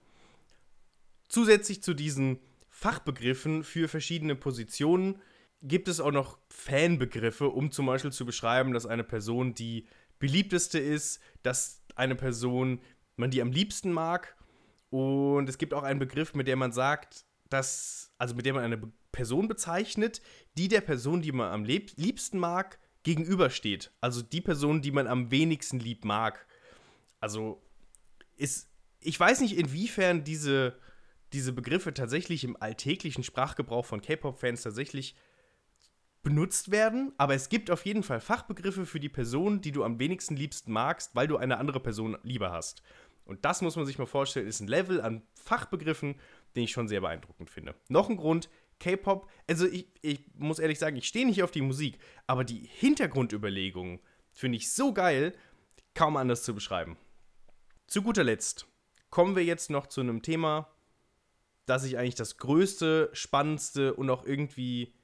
Zusätzlich 1.28 1.80
zu 1.80 1.94
diesen 1.94 2.40
Fachbegriffen 2.70 3.62
für 3.62 3.86
verschiedene 3.86 4.34
Positionen 4.34 5.20
gibt 5.62 5.86
es 5.86 6.00
auch 6.00 6.10
noch 6.10 6.38
Fanbegriffe, 6.48 7.48
um 7.50 7.70
zum 7.70 7.86
Beispiel 7.86 8.12
zu 8.12 8.26
beschreiben, 8.26 8.72
dass 8.72 8.84
eine 8.84 9.04
Person 9.04 9.54
die 9.54 9.86
beliebteste 10.18 10.78
ist, 10.78 11.20
dass 11.42 11.82
eine 11.94 12.14
Person 12.14 12.80
man 13.16 13.30
die 13.30 13.42
am 13.42 13.52
liebsten 13.52 13.92
mag. 13.92 14.36
Und 14.90 15.48
es 15.48 15.58
gibt 15.58 15.74
auch 15.74 15.82
einen 15.82 15.98
Begriff, 15.98 16.34
mit 16.34 16.46
dem 16.46 16.58
man 16.58 16.72
sagt, 16.72 17.24
dass, 17.50 18.12
also 18.18 18.34
mit 18.34 18.46
dem 18.46 18.54
man 18.54 18.64
eine 18.64 18.80
Person 19.12 19.48
bezeichnet, 19.48 20.20
die 20.56 20.68
der 20.68 20.80
Person, 20.80 21.22
die 21.22 21.32
man 21.32 21.52
am 21.52 21.64
liebsten 21.64 22.38
mag, 22.38 22.78
gegenübersteht. 23.02 23.92
Also 24.00 24.22
die 24.22 24.40
Person, 24.40 24.82
die 24.82 24.90
man 24.90 25.06
am 25.06 25.30
wenigsten 25.30 25.78
lieb 25.78 26.04
mag. 26.04 26.46
Also 27.20 27.62
ist, 28.36 28.70
ich 29.00 29.18
weiß 29.18 29.40
nicht, 29.40 29.56
inwiefern 29.56 30.24
diese, 30.24 30.78
diese 31.32 31.52
Begriffe 31.52 31.92
tatsächlich 31.94 32.44
im 32.44 32.56
alltäglichen 32.60 33.22
Sprachgebrauch 33.22 33.84
von 33.84 34.00
K-Pop-Fans 34.00 34.62
tatsächlich 34.62 35.14
benutzt 36.24 36.72
werden, 36.72 37.12
aber 37.18 37.34
es 37.34 37.48
gibt 37.48 37.70
auf 37.70 37.86
jeden 37.86 38.02
Fall 38.02 38.20
Fachbegriffe 38.20 38.86
für 38.86 38.98
die 38.98 39.08
Person, 39.08 39.60
die 39.60 39.70
du 39.70 39.84
am 39.84 40.00
wenigsten 40.00 40.36
liebst 40.36 40.66
magst, 40.68 41.14
weil 41.14 41.28
du 41.28 41.36
eine 41.36 41.58
andere 41.58 41.78
Person 41.78 42.16
lieber 42.24 42.50
hast. 42.50 42.82
Und 43.24 43.44
das 43.44 43.62
muss 43.62 43.76
man 43.76 43.86
sich 43.86 43.98
mal 43.98 44.06
vorstellen, 44.06 44.48
ist 44.48 44.60
ein 44.60 44.66
Level 44.66 45.00
an 45.00 45.22
Fachbegriffen, 45.34 46.16
den 46.56 46.64
ich 46.64 46.72
schon 46.72 46.88
sehr 46.88 47.02
beeindruckend 47.02 47.50
finde. 47.50 47.74
Noch 47.88 48.08
ein 48.08 48.16
Grund, 48.16 48.48
K-Pop, 48.80 49.30
also 49.48 49.66
ich, 49.66 49.86
ich 50.02 50.20
muss 50.34 50.58
ehrlich 50.58 50.78
sagen, 50.78 50.96
ich 50.96 51.06
stehe 51.06 51.26
nicht 51.26 51.42
auf 51.42 51.50
die 51.50 51.62
Musik, 51.62 51.98
aber 52.26 52.42
die 52.42 52.68
Hintergrundüberlegungen 52.72 54.00
finde 54.32 54.56
ich 54.56 54.72
so 54.72 54.92
geil, 54.92 55.34
kaum 55.94 56.16
anders 56.16 56.42
zu 56.42 56.54
beschreiben. 56.54 56.96
Zu 57.86 58.02
guter 58.02 58.24
Letzt 58.24 58.66
kommen 59.10 59.36
wir 59.36 59.44
jetzt 59.44 59.70
noch 59.70 59.86
zu 59.86 60.00
einem 60.00 60.22
Thema, 60.22 60.70
das 61.66 61.84
ich 61.84 61.98
eigentlich 61.98 62.16
das 62.16 62.38
größte, 62.38 63.10
spannendste 63.12 63.94
und 63.94 64.10
auch 64.10 64.24
irgendwie, 64.24 64.94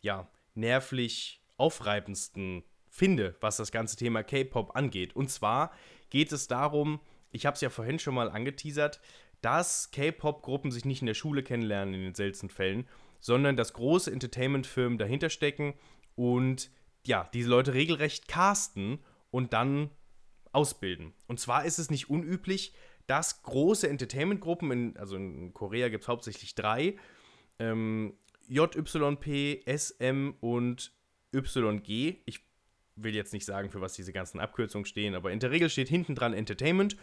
ja, 0.00 0.28
nervlich 0.56 1.42
aufreibendsten 1.56 2.64
finde, 2.88 3.36
was 3.40 3.56
das 3.56 3.72
ganze 3.72 3.96
Thema 3.96 4.22
K-Pop 4.22 4.74
angeht. 4.74 5.14
Und 5.14 5.30
zwar 5.30 5.72
geht 6.10 6.32
es 6.32 6.48
darum, 6.48 7.00
ich 7.30 7.46
habe 7.46 7.54
es 7.54 7.60
ja 7.60 7.70
vorhin 7.70 7.98
schon 7.98 8.14
mal 8.14 8.30
angeteasert, 8.30 9.00
dass 9.42 9.90
K-Pop-Gruppen 9.90 10.70
sich 10.70 10.84
nicht 10.84 11.02
in 11.02 11.06
der 11.06 11.14
Schule 11.14 11.42
kennenlernen 11.42 11.94
in 11.94 12.00
den 12.00 12.14
seltensten 12.14 12.48
Fällen, 12.50 12.88
sondern 13.20 13.56
dass 13.56 13.74
große 13.74 14.10
Entertainment-Firmen 14.10 14.98
dahinter 14.98 15.30
stecken 15.30 15.74
und 16.14 16.70
ja, 17.06 17.28
diese 17.32 17.50
Leute 17.50 17.74
regelrecht 17.74 18.28
casten 18.28 18.98
und 19.30 19.52
dann 19.52 19.90
ausbilden. 20.52 21.12
Und 21.26 21.38
zwar 21.38 21.64
ist 21.64 21.78
es 21.78 21.90
nicht 21.90 22.08
unüblich, 22.08 22.72
dass 23.06 23.42
große 23.42 23.88
Entertainment-Gruppen, 23.88 24.96
also 24.96 25.16
in 25.16 25.52
Korea 25.54 25.88
gibt 25.88 26.04
es 26.04 26.08
hauptsächlich 26.08 26.54
drei, 26.54 26.96
ähm, 27.58 28.14
JYP, 28.48 29.62
SM 29.66 30.34
und 30.40 30.92
YG. 31.32 32.16
Ich 32.24 32.40
will 32.96 33.14
jetzt 33.14 33.32
nicht 33.32 33.44
sagen, 33.44 33.70
für 33.70 33.80
was 33.80 33.94
diese 33.94 34.12
ganzen 34.12 34.40
Abkürzungen 34.40 34.86
stehen, 34.86 35.14
aber 35.14 35.32
in 35.32 35.40
der 35.40 35.50
Regel 35.50 35.70
steht 35.70 35.88
hinten 35.88 36.14
dran 36.14 36.32
Entertainment 36.32 36.96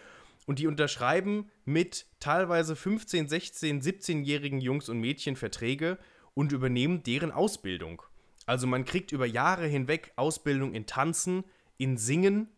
und 0.45 0.59
die 0.59 0.67
unterschreiben 0.67 1.50
mit 1.65 2.07
teilweise 2.19 2.75
15, 2.75 3.27
16, 3.27 3.81
17-jährigen 3.81 4.59
Jungs 4.59 4.89
und 4.89 5.00
Mädchen 5.00 5.35
Verträge 5.35 5.97
und 6.33 6.51
übernehmen 6.51 7.03
deren 7.03 7.31
Ausbildung. 7.31 8.01
Also 8.45 8.67
man 8.67 8.85
kriegt 8.85 9.12
über 9.12 9.25
Jahre 9.25 9.67
hinweg 9.67 10.12
Ausbildung 10.15 10.73
in 10.73 10.85
Tanzen, 10.85 11.43
in 11.77 11.97
Singen, 11.97 12.50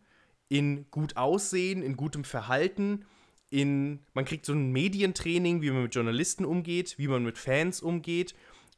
in 0.48 0.90
gut 0.90 1.18
Aussehen, 1.18 1.84
in 1.84 1.98
gutem 1.98 2.24
Verhalten, 2.24 3.06
in 3.50 4.00
man 4.14 4.26
kriegt 4.26 4.46
so 4.46 4.54
ein 4.54 4.72
Medientraining, 4.72 5.62
wie 5.62 5.70
man 5.70 5.84
mit 5.84 5.96
Journalisten 5.96 6.46
umgeht, 6.46 6.98
wie 6.98 7.08
man 7.08 7.24
mit 7.24 7.38
Fans 7.38 7.82
umgeht 7.82 8.34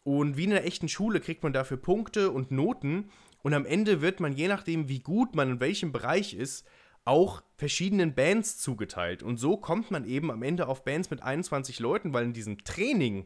und 0.08 0.38
wie 0.38 0.46
in 0.46 0.54
einer 0.54 0.64
echten 0.64 0.88
Schule 0.88 1.20
kriegt 1.20 1.44
man 1.44 1.52
dafür 1.52 1.76
Punkte 1.76 2.32
und 2.32 2.50
Noten 2.50 3.10
und 3.42 3.54
am 3.54 3.66
Ende 3.66 4.00
wird 4.00 4.22
man 4.22 4.32
je 4.32 4.48
nachdem, 4.48 4.88
wie 4.88 5.00
gut 5.00 5.36
man 5.36 5.50
in 5.50 5.60
welchem 5.60 5.92
Bereich 5.92 6.34
ist, 6.34 6.66
auch 7.04 7.44
verschiedenen 7.58 8.16
Bands 8.16 8.58
zugeteilt. 8.58 9.22
Und 9.22 9.36
so 9.36 9.58
kommt 9.58 9.92
man 9.92 10.06
eben 10.06 10.32
am 10.32 10.44
Ende 10.44 10.70
auf 10.70 10.86
Bands 10.86 11.10
mit 11.10 11.22
21 11.22 11.82
Leuten, 11.82 12.14
weil 12.14 12.24
in 12.24 12.32
diesem 12.32 12.64
Training 12.64 13.26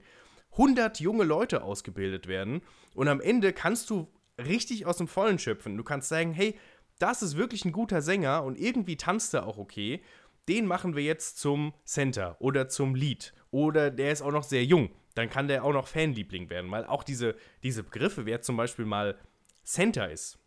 100 0.54 1.00
junge 1.00 1.24
Leute 1.24 1.62
ausgebildet 1.62 2.26
werden. 2.26 2.64
Und 2.96 3.10
am 3.10 3.22
Ende 3.22 3.54
kannst 3.54 3.92
du 3.92 4.08
richtig 4.40 4.88
aus 4.88 4.98
dem 4.98 5.08
Vollen 5.08 5.38
schöpfen. 5.38 5.78
Du 5.78 5.84
kannst 5.84 6.10
sagen, 6.10 6.34
hey, 6.34 6.58
das 6.98 7.22
ist 7.22 7.38
wirklich 7.38 7.64
ein 7.64 7.74
guter 7.74 8.02
Sänger 8.02 8.44
und 8.44 8.60
irgendwie 8.60 8.98
tanzt 8.98 9.36
er 9.36 9.46
auch 9.46 9.60
okay. 9.60 10.02
Den 10.50 10.66
machen 10.66 10.96
wir 10.96 11.04
jetzt 11.04 11.38
zum 11.38 11.76
Center 11.86 12.38
oder 12.40 12.70
zum 12.70 12.96
Lead. 12.96 13.36
Oder 13.52 13.92
der 13.92 14.12
ist 14.12 14.24
auch 14.24 14.32
noch 14.32 14.44
sehr 14.44 14.66
jung. 14.66 14.90
Dann 15.16 15.30
kann 15.30 15.48
der 15.48 15.64
auch 15.64 15.74
noch 15.74 15.88
Fanliebling 15.88 16.50
werden. 16.50 16.72
Weil 16.72 16.86
auch 16.86 17.04
diese, 17.04 17.36
diese 17.64 17.84
Begriffe, 17.84 18.26
wer 18.26 18.42
zum 18.42 18.58
Beispiel 18.58 18.86
mal 18.86 19.18
Center 19.64 20.10
ist, 20.10 20.40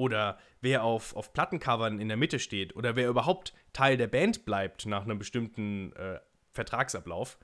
oder 0.00 0.38
wer 0.62 0.82
auf, 0.82 1.14
auf 1.14 1.34
Plattencovern 1.34 2.00
in 2.00 2.08
der 2.08 2.16
Mitte 2.16 2.38
steht 2.38 2.74
oder 2.74 2.96
wer 2.96 3.08
überhaupt 3.08 3.52
Teil 3.74 3.98
der 3.98 4.06
Band 4.06 4.46
bleibt 4.46 4.86
nach 4.86 5.04
einem 5.04 5.18
bestimmten 5.18 5.92
äh, 5.92 6.18
Vertragsablauf, 6.52 7.38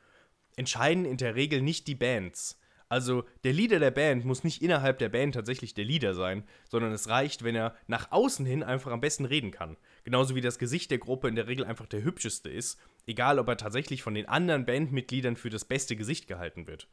entscheiden 0.57 1.05
in 1.05 1.19
der 1.19 1.35
Regel 1.35 1.61
nicht 1.61 1.87
die 1.87 1.95
Bands. 1.95 2.59
Also 2.89 3.25
der 3.43 3.53
Leader 3.53 3.81
der 3.81 3.91
Band 3.91 4.25
muss 4.25 4.45
nicht 4.45 4.63
innerhalb 4.63 4.99
der 4.99 5.09
Band 5.09 5.35
tatsächlich 5.35 5.75
der 5.75 5.85
Leader 5.85 6.15
sein, 6.15 6.45
sondern 6.69 6.93
es 6.93 7.09
reicht, 7.09 7.43
wenn 7.43 7.57
er 7.57 7.75
nach 7.89 8.13
außen 8.13 8.47
hin 8.47 8.63
einfach 8.63 8.93
am 8.93 9.01
besten 9.01 9.25
reden 9.25 9.51
kann. 9.51 9.77
Genauso 10.05 10.37
wie 10.37 10.41
das 10.41 10.59
Gesicht 10.59 10.93
der 10.93 10.99
Gruppe 10.99 11.27
in 11.27 11.35
der 11.35 11.49
Regel 11.49 11.65
einfach 11.65 11.87
der 11.87 12.05
hübscheste 12.05 12.49
ist, 12.49 12.79
egal 13.07 13.41
ob 13.41 13.49
er 13.49 13.57
tatsächlich 13.57 14.03
von 14.03 14.15
den 14.15 14.29
anderen 14.29 14.67
Bandmitgliedern 14.67 15.37
für 15.37 15.51
das 15.51 15.65
beste 15.65 15.97
Gesicht 15.97 16.29
gehalten 16.29 16.69
wird. 16.69 16.89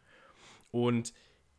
Und 0.72 1.14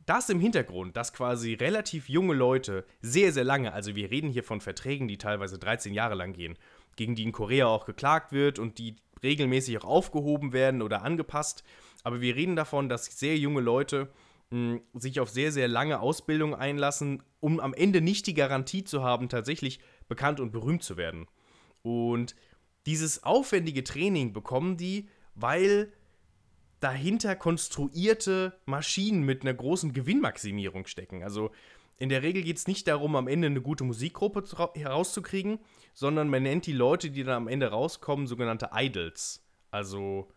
das 0.06 0.28
im 0.28 0.40
Hintergrund, 0.40 0.96
dass 0.96 1.12
quasi 1.12 1.54
relativ 1.54 2.08
junge 2.08 2.34
Leute 2.34 2.84
sehr, 3.00 3.32
sehr 3.32 3.44
lange, 3.44 3.72
also 3.72 3.94
wir 3.94 4.10
reden 4.10 4.30
hier 4.30 4.42
von 4.42 4.60
Verträgen, 4.60 5.08
die 5.08 5.16
teilweise 5.16 5.58
13 5.58 5.94
Jahre 5.94 6.14
lang 6.14 6.32
gehen, 6.32 6.58
gegen 6.96 7.14
die 7.14 7.22
in 7.22 7.32
Korea 7.32 7.66
auch 7.66 7.86
geklagt 7.86 8.32
wird 8.32 8.58
und 8.58 8.78
die 8.78 8.96
regelmäßig 9.22 9.78
auch 9.78 9.84
aufgehoben 9.84 10.52
werden 10.52 10.82
oder 10.82 11.02
angepasst. 11.02 11.64
Aber 12.04 12.20
wir 12.20 12.36
reden 12.36 12.54
davon, 12.54 12.88
dass 12.88 13.06
sehr 13.06 13.36
junge 13.36 13.60
Leute 13.60 14.10
mh, 14.50 14.80
sich 14.94 15.18
auf 15.18 15.30
sehr, 15.30 15.50
sehr 15.50 15.66
lange 15.66 15.98
Ausbildung 16.00 16.54
einlassen, 16.54 17.22
um 17.40 17.58
am 17.58 17.74
Ende 17.74 18.00
nicht 18.00 18.26
die 18.26 18.34
Garantie 18.34 18.84
zu 18.84 19.02
haben, 19.02 19.28
tatsächlich 19.28 19.80
bekannt 20.06 20.38
und 20.38 20.52
berühmt 20.52 20.84
zu 20.84 20.96
werden. 20.96 21.26
Und 21.82 22.36
dieses 22.86 23.24
aufwendige 23.24 23.82
Training 23.82 24.32
bekommen 24.32 24.76
die, 24.76 25.08
weil 25.34 25.92
dahinter 26.80 27.34
konstruierte 27.34 28.60
Maschinen 28.66 29.22
mit 29.22 29.42
einer 29.42 29.54
großen 29.54 29.92
Gewinnmaximierung 29.92 30.86
stecken. 30.86 31.22
Also 31.22 31.50
in 31.96 32.10
der 32.10 32.22
Regel 32.22 32.42
geht 32.42 32.58
es 32.58 32.66
nicht 32.66 32.86
darum, 32.86 33.16
am 33.16 33.28
Ende 33.28 33.46
eine 33.46 33.62
gute 33.62 33.84
Musikgruppe 33.84 34.44
herauszukriegen, 34.74 35.60
sondern 35.94 36.28
man 36.28 36.42
nennt 36.42 36.66
die 36.66 36.72
Leute, 36.72 37.10
die 37.10 37.24
dann 37.24 37.34
am 37.34 37.48
Ende 37.48 37.68
rauskommen, 37.68 38.26
sogenannte 38.26 38.70
Idols. 38.74 39.42
Also 39.70 40.28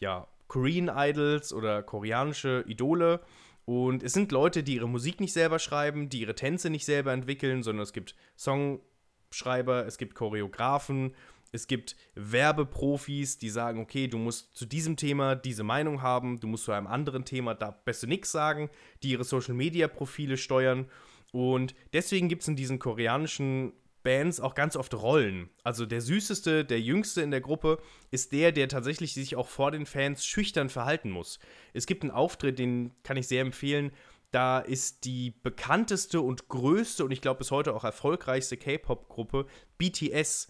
ja, 0.00 0.28
Korean 0.54 0.90
Idols 0.94 1.52
oder 1.52 1.82
koreanische 1.82 2.64
Idole. 2.68 3.20
Und 3.64 4.02
es 4.02 4.12
sind 4.12 4.30
Leute, 4.30 4.62
die 4.62 4.76
ihre 4.76 4.88
Musik 4.88 5.20
nicht 5.20 5.32
selber 5.32 5.58
schreiben, 5.58 6.08
die 6.08 6.20
ihre 6.20 6.34
Tänze 6.34 6.70
nicht 6.70 6.84
selber 6.84 7.12
entwickeln, 7.12 7.62
sondern 7.62 7.82
es 7.82 7.92
gibt 7.92 8.14
Songschreiber, 8.36 9.86
es 9.86 9.98
gibt 9.98 10.14
Choreografen 10.14 11.14
es 11.54 11.68
gibt 11.68 11.94
Werbeprofis, 12.16 13.38
die 13.38 13.48
sagen, 13.48 13.80
okay, 13.80 14.08
du 14.08 14.18
musst 14.18 14.56
zu 14.56 14.66
diesem 14.66 14.96
Thema 14.96 15.36
diese 15.36 15.62
Meinung 15.62 16.02
haben, 16.02 16.40
du 16.40 16.48
musst 16.48 16.64
zu 16.64 16.72
einem 16.72 16.88
anderen 16.88 17.24
Thema 17.24 17.54
da 17.54 17.70
besser 17.70 18.08
nichts 18.08 18.32
sagen, 18.32 18.70
die 19.04 19.10
ihre 19.10 19.22
Social-Media-Profile 19.22 20.36
steuern. 20.36 20.90
Und 21.30 21.76
deswegen 21.92 22.28
gibt 22.28 22.42
es 22.42 22.48
in 22.48 22.56
diesen 22.56 22.80
koreanischen 22.80 23.72
Bands 24.04 24.38
auch 24.38 24.54
ganz 24.54 24.76
oft 24.76 24.94
Rollen. 24.94 25.50
Also 25.64 25.86
der 25.86 26.00
süßeste, 26.00 26.64
der 26.64 26.80
jüngste 26.80 27.22
in 27.22 27.32
der 27.32 27.40
Gruppe 27.40 27.78
ist 28.12 28.30
der, 28.32 28.52
der 28.52 28.68
tatsächlich 28.68 29.14
sich 29.14 29.34
auch 29.34 29.48
vor 29.48 29.72
den 29.72 29.86
Fans 29.86 30.24
schüchtern 30.24 30.68
verhalten 30.68 31.10
muss. 31.10 31.40
Es 31.72 31.86
gibt 31.86 32.04
einen 32.04 32.12
Auftritt, 32.12 32.60
den 32.60 32.92
kann 33.02 33.16
ich 33.16 33.26
sehr 33.26 33.40
empfehlen. 33.40 33.90
Da 34.30 34.60
ist 34.60 35.04
die 35.04 35.32
bekannteste 35.42 36.20
und 36.20 36.48
größte 36.48 37.04
und 37.04 37.10
ich 37.10 37.20
glaube 37.20 37.38
bis 37.38 37.50
heute 37.50 37.74
auch 37.74 37.84
erfolgreichste 37.84 38.56
K-Pop-Gruppe 38.56 39.46
BTS 39.78 40.48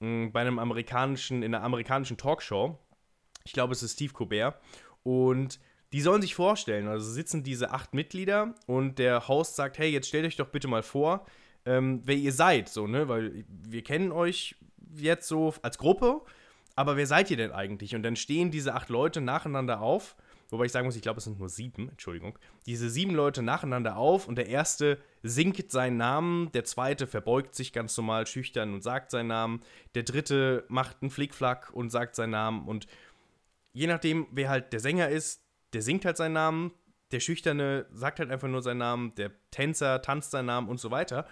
bei 0.00 0.40
einem 0.40 0.58
amerikanischen, 0.58 1.42
in 1.42 1.54
einer 1.54 1.64
amerikanischen 1.64 2.16
Talkshow. 2.16 2.78
Ich 3.44 3.52
glaube, 3.52 3.72
es 3.72 3.82
ist 3.82 3.92
Steve 3.94 4.12
Colbert. 4.12 4.60
Und 5.02 5.60
die 5.92 6.00
sollen 6.00 6.22
sich 6.22 6.34
vorstellen, 6.34 6.88
also 6.88 7.08
sitzen 7.08 7.44
diese 7.44 7.70
acht 7.70 7.94
Mitglieder 7.94 8.54
und 8.66 8.98
der 8.98 9.28
Host 9.28 9.54
sagt, 9.54 9.78
hey, 9.78 9.90
jetzt 9.90 10.08
stellt 10.08 10.26
euch 10.26 10.36
doch 10.36 10.48
bitte 10.48 10.66
mal 10.66 10.82
vor, 10.82 11.24
ähm, 11.66 12.02
wer 12.04 12.16
ihr 12.16 12.32
seid, 12.32 12.68
so, 12.68 12.86
ne? 12.86 13.08
Weil 13.08 13.44
wir 13.48 13.82
kennen 13.82 14.12
euch 14.12 14.56
jetzt 14.96 15.28
so 15.28 15.54
als 15.62 15.78
Gruppe, 15.78 16.20
aber 16.76 16.96
wer 16.96 17.06
seid 17.06 17.30
ihr 17.30 17.36
denn 17.36 17.52
eigentlich? 17.52 17.94
Und 17.94 18.02
dann 18.02 18.16
stehen 18.16 18.50
diese 18.50 18.74
acht 18.74 18.88
Leute 18.88 19.20
nacheinander 19.20 19.80
auf 19.80 20.16
Wobei 20.54 20.66
ich 20.66 20.72
sagen 20.72 20.86
muss, 20.86 20.96
ich 20.96 21.02
glaube, 21.02 21.18
es 21.18 21.24
sind 21.24 21.38
nur 21.38 21.48
sieben, 21.48 21.88
Entschuldigung. 21.88 22.38
Diese 22.66 22.90
sieben 22.90 23.14
Leute 23.14 23.42
nacheinander 23.42 23.96
auf 23.96 24.28
und 24.28 24.36
der 24.36 24.48
erste 24.48 24.98
singt 25.22 25.70
seinen 25.70 25.96
Namen, 25.96 26.52
der 26.52 26.64
zweite 26.64 27.06
verbeugt 27.06 27.54
sich 27.54 27.72
ganz 27.72 27.96
normal 27.96 28.26
schüchtern 28.26 28.74
und 28.74 28.82
sagt 28.82 29.10
seinen 29.10 29.28
Namen, 29.28 29.62
der 29.94 30.02
dritte 30.02 30.64
macht 30.68 30.98
einen 31.00 31.10
Flickflack 31.10 31.70
und 31.72 31.90
sagt 31.90 32.14
seinen 32.14 32.30
Namen 32.30 32.68
und 32.68 32.86
je 33.72 33.86
nachdem, 33.86 34.26
wer 34.30 34.48
halt 34.48 34.72
der 34.72 34.80
Sänger 34.80 35.08
ist, 35.08 35.42
der 35.72 35.82
singt 35.82 36.04
halt 36.04 36.16
seinen 36.16 36.34
Namen, 36.34 36.72
der 37.10 37.20
Schüchterne 37.20 37.86
sagt 37.92 38.20
halt 38.20 38.30
einfach 38.30 38.48
nur 38.48 38.62
seinen 38.62 38.78
Namen, 38.78 39.14
der 39.16 39.32
Tänzer 39.50 40.02
tanzt 40.02 40.30
seinen 40.30 40.46
Namen 40.46 40.68
und 40.68 40.78
so 40.78 40.90
weiter. 40.90 41.26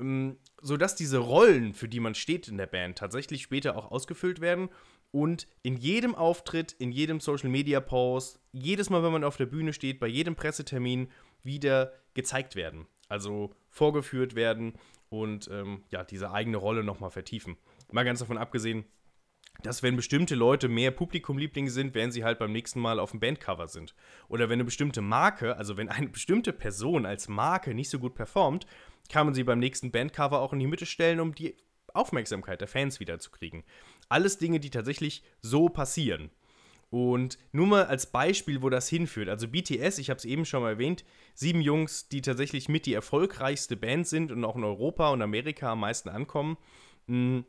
Ähm, 0.00 0.38
sodass 0.62 0.94
diese 0.94 1.18
Rollen, 1.18 1.74
für 1.74 1.88
die 1.88 2.00
man 2.00 2.14
steht 2.14 2.48
in 2.48 2.58
der 2.58 2.66
Band, 2.66 2.98
tatsächlich 2.98 3.42
später 3.42 3.76
auch 3.76 3.90
ausgefüllt 3.90 4.40
werden 4.40 4.68
und 5.10 5.46
in 5.62 5.76
jedem 5.76 6.14
Auftritt, 6.14 6.72
in 6.72 6.92
jedem 6.92 7.20
Social 7.20 7.48
Media 7.48 7.80
Post, 7.80 8.40
jedes 8.52 8.90
Mal, 8.90 9.02
wenn 9.02 9.12
man 9.12 9.24
auf 9.24 9.36
der 9.36 9.46
Bühne 9.46 9.72
steht, 9.72 10.00
bei 10.00 10.06
jedem 10.06 10.36
Pressetermin 10.36 11.10
wieder 11.42 11.92
gezeigt 12.14 12.56
werden. 12.56 12.86
Also 13.08 13.54
vorgeführt 13.70 14.34
werden 14.34 14.74
und 15.08 15.48
ähm, 15.50 15.82
ja, 15.90 16.04
diese 16.04 16.30
eigene 16.30 16.56
Rolle 16.56 16.84
nochmal 16.84 17.10
vertiefen. 17.10 17.56
Mal 17.90 18.04
ganz 18.04 18.20
davon 18.20 18.38
abgesehen, 18.38 18.84
dass 19.62 19.82
wenn 19.82 19.96
bestimmte 19.96 20.34
Leute 20.34 20.68
mehr 20.68 20.90
Publikumlieblinge 20.90 21.70
sind, 21.70 21.94
werden 21.94 22.12
sie 22.12 22.24
halt 22.24 22.38
beim 22.38 22.52
nächsten 22.52 22.80
Mal 22.80 22.98
auf 22.98 23.10
dem 23.10 23.20
Bandcover 23.20 23.68
sind. 23.68 23.94
Oder 24.28 24.48
wenn 24.48 24.54
eine 24.54 24.64
bestimmte 24.64 25.00
Marke, 25.02 25.56
also 25.56 25.76
wenn 25.76 25.88
eine 25.88 26.08
bestimmte 26.10 26.52
Person 26.52 27.06
als 27.06 27.28
Marke 27.28 27.74
nicht 27.74 27.90
so 27.90 27.98
gut 27.98 28.14
performt, 28.14 28.66
kann 29.08 29.26
man 29.26 29.34
sie 29.34 29.44
beim 29.44 29.58
nächsten 29.58 29.90
Bandcover 29.90 30.40
auch 30.40 30.52
in 30.52 30.60
die 30.60 30.66
Mitte 30.66 30.86
stellen, 30.86 31.20
um 31.20 31.34
die 31.34 31.56
Aufmerksamkeit 31.92 32.60
der 32.60 32.68
Fans 32.68 33.00
wiederzukriegen. 33.00 33.64
Alles 34.08 34.38
Dinge, 34.38 34.60
die 34.60 34.70
tatsächlich 34.70 35.22
so 35.40 35.68
passieren. 35.68 36.30
Und 36.90 37.38
nur 37.52 37.68
mal 37.68 37.84
als 37.84 38.06
Beispiel, 38.06 38.62
wo 38.62 38.68
das 38.68 38.88
hinführt. 38.88 39.28
Also 39.28 39.46
BTS, 39.46 39.98
ich 39.98 40.10
habe 40.10 40.18
es 40.18 40.24
eben 40.24 40.44
schon 40.44 40.62
mal 40.62 40.70
erwähnt, 40.70 41.04
sieben 41.34 41.60
Jungs, 41.60 42.08
die 42.08 42.20
tatsächlich 42.20 42.68
mit 42.68 42.84
die 42.84 42.94
erfolgreichste 42.94 43.76
Band 43.76 44.08
sind 44.08 44.32
und 44.32 44.44
auch 44.44 44.56
in 44.56 44.64
Europa 44.64 45.10
und 45.10 45.22
Amerika 45.22 45.72
am 45.72 45.80
meisten 45.80 46.08
ankommen. 46.08 46.56
Hm, 47.06 47.44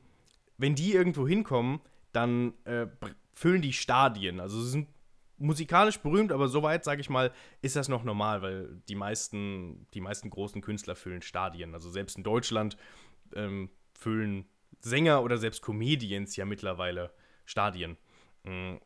wenn 0.58 0.76
die 0.76 0.94
irgendwo 0.94 1.28
hinkommen, 1.28 1.82
dann 2.12 2.54
äh, 2.66 2.88
füllen 3.34 3.62
die 3.62 3.74
Stadien. 3.74 4.40
Also 4.40 4.62
sie 4.62 4.70
sind 4.70 4.88
musikalisch 5.38 6.00
berühmt, 6.00 6.32
aber 6.32 6.48
soweit, 6.48 6.84
sage 6.84 7.02
ich 7.02 7.10
mal, 7.10 7.32
ist 7.62 7.76
das 7.76 7.90
noch 7.90 8.04
normal, 8.04 8.42
weil 8.42 8.82
die 8.88 8.96
meisten, 8.96 9.88
die 9.94 10.02
meisten 10.02 10.30
großen 10.30 10.62
Künstler 10.62 10.96
füllen 10.96 11.22
Stadien. 11.22 11.74
Also 11.74 11.90
selbst 11.90 12.18
in 12.18 12.24
Deutschland 12.24 12.78
ähm, 13.34 13.70
füllen 13.94 14.46
Sänger 14.80 15.24
oder 15.24 15.38
selbst 15.38 15.62
Comedians 15.62 16.36
ja 16.36 16.46
mittlerweile 16.46 17.12
Stadien. 17.46 17.98
Mhm. 18.44 18.80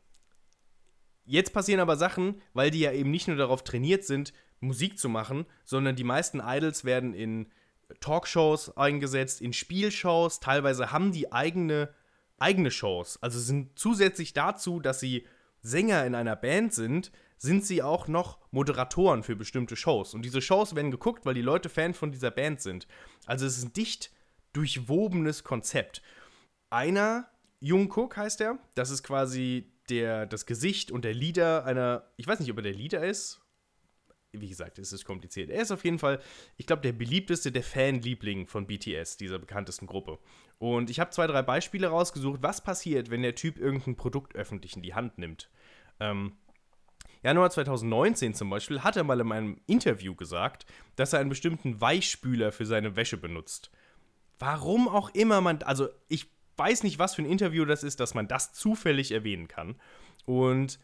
Jetzt 1.26 1.54
passieren 1.54 1.80
aber 1.80 1.98
Sachen, 1.98 2.42
weil 2.54 2.70
die 2.70 2.80
ja 2.80 2.92
eben 2.92 3.10
nicht 3.10 3.28
nur 3.28 3.38
darauf 3.38 3.64
trainiert 3.64 4.04
sind, 4.04 4.32
Musik 4.60 5.00
zu 5.00 5.10
machen, 5.10 5.46
sondern 5.64 5.96
die 5.96 6.04
meisten 6.04 6.40
Idols 6.40 6.86
werden 6.86 7.14
in 7.14 7.52
Talkshows 8.00 8.76
eingesetzt, 8.78 9.42
in 9.42 9.54
Spielshows, 9.54 10.40
teilweise 10.40 10.92
haben 10.92 11.12
die 11.12 11.32
eigene, 11.32 11.94
eigene 12.38 12.72
Shows. 12.72 13.22
Also 13.22 13.40
sind 13.40 13.78
zusätzlich 13.78 14.34
dazu, 14.34 14.80
dass 14.80 15.00
sie 15.00 15.26
Sänger 15.62 16.06
in 16.06 16.16
einer 16.16 16.36
Band 16.36 16.74
sind, 16.74 17.12
sind 17.38 17.66
sie 17.66 17.82
auch 17.82 18.08
noch 18.08 18.40
Moderatoren 18.52 19.24
für 19.24 19.36
bestimmte 19.36 19.76
Shows. 19.76 20.14
Und 20.14 20.24
diese 20.24 20.42
Shows 20.42 20.76
werden 20.76 20.92
geguckt, 20.92 21.26
weil 21.26 21.34
die 21.34 21.42
Leute 21.42 21.70
Fan 21.70 21.94
von 21.94 22.12
dieser 22.12 22.32
Band 22.32 22.62
sind. 22.62 22.88
Also 23.26 23.46
es 23.46 23.58
ist 23.58 23.66
ein 23.66 23.74
dicht 23.74 24.12
durchwobenes 24.54 25.44
Konzept. 25.44 26.02
Einer, 26.70 27.30
Jungkook 27.60 28.16
heißt 28.18 28.42
er, 28.42 28.60
das 28.76 28.90
ist 28.90 29.04
quasi 29.04 29.72
der, 29.90 30.26
das 30.26 30.46
Gesicht 30.46 30.92
und 30.92 31.06
der 31.06 31.14
Leader 31.14 31.66
einer, 31.66 32.04
ich 32.18 32.28
weiß 32.28 32.40
nicht, 32.40 32.52
ob 32.52 32.58
er 32.58 32.64
der 32.64 32.74
Leader 32.74 33.06
ist. 33.06 33.42
Wie 34.42 34.50
gesagt, 34.50 34.80
es 34.80 34.94
ist 34.94 35.06
kompliziert. 35.06 35.50
Er 35.50 35.62
ist 35.62 35.72
auf 35.72 35.84
jeden 35.84 36.00
Fall, 36.00 36.20
ich 36.58 36.68
glaube, 36.68 36.82
der 36.82 36.94
beliebteste, 36.94 37.52
der 37.52 37.64
Fanliebling 37.64 38.48
von 38.48 38.68
BTS, 38.68 39.18
dieser 39.18 39.40
bekanntesten 39.40 39.88
Gruppe. 39.88 40.20
Und 40.58 40.90
ich 40.90 41.00
habe 41.00 41.12
zwei, 41.12 41.28
drei 41.28 41.42
Beispiele 41.42 41.88
rausgesucht, 41.88 42.42
was 42.42 42.64
passiert, 42.64 43.10
wenn 43.10 43.22
der 43.22 43.36
Typ 43.36 43.58
irgendein 43.58 43.96
Produkt 43.96 44.36
öffentlich 44.36 44.76
in 44.76 44.82
die 44.82 44.94
Hand 44.94 45.18
nimmt. 45.18 45.50
Ähm, 46.00 46.34
Januar 47.24 47.50
2019 47.50 48.36
zum 48.36 48.50
Beispiel 48.52 48.84
hat 48.84 48.98
er 48.98 49.04
mal 49.04 49.20
in 49.20 49.32
einem 49.32 49.62
Interview 49.66 50.14
gesagt, 50.14 50.66
dass 50.96 51.14
er 51.14 51.20
einen 51.20 51.30
bestimmten 51.30 51.82
Weichspüler 51.82 52.52
für 52.52 52.68
seine 52.68 52.96
Wäsche 52.96 53.18
benutzt. 53.18 53.72
Warum 54.38 54.88
auch 54.88 55.10
immer 55.16 55.42
man, 55.42 55.64
also 55.64 55.90
ich 56.08 56.30
weiß 56.58 56.84
nicht, 56.84 57.00
was 57.00 57.16
für 57.16 57.24
ein 57.24 57.30
Interview 57.30 57.66
das 57.66 57.84
ist, 57.84 58.00
dass 58.00 58.14
man 58.14 58.28
das 58.28 58.54
zufällig 58.54 59.12
erwähnen 59.12 59.48
kann. 59.48 59.76
Und 60.26 60.80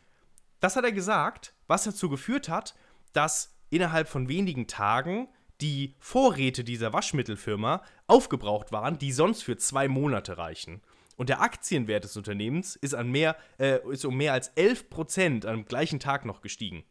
das 0.59 0.75
hat 0.75 0.83
er 0.83 0.91
gesagt, 0.91 1.53
was 1.67 1.83
dazu 1.83 2.09
geführt 2.09 2.49
hat, 2.49 2.75
dass 3.13 3.55
innerhalb 3.69 4.07
von 4.07 4.29
wenigen 4.29 4.67
Tagen 4.67 5.27
die 5.61 5.95
Vorräte 5.99 6.63
dieser 6.63 6.93
Waschmittelfirma 6.93 7.83
aufgebraucht 8.07 8.71
waren, 8.71 8.97
die 8.97 9.11
sonst 9.11 9.43
für 9.43 9.57
zwei 9.57 9.87
Monate 9.87 10.37
reichen. 10.37 10.81
Und 11.17 11.29
der 11.29 11.41
Aktienwert 11.41 12.03
des 12.03 12.17
Unternehmens 12.17 12.75
ist, 12.75 12.95
an 12.95 13.11
mehr, 13.11 13.37
äh, 13.59 13.79
ist 13.91 14.05
um 14.05 14.17
mehr 14.17 14.33
als 14.33 14.55
11% 14.57 15.45
am 15.45 15.65
gleichen 15.65 15.99
Tag 15.99 16.25
noch 16.25 16.41
gestiegen. 16.41 16.83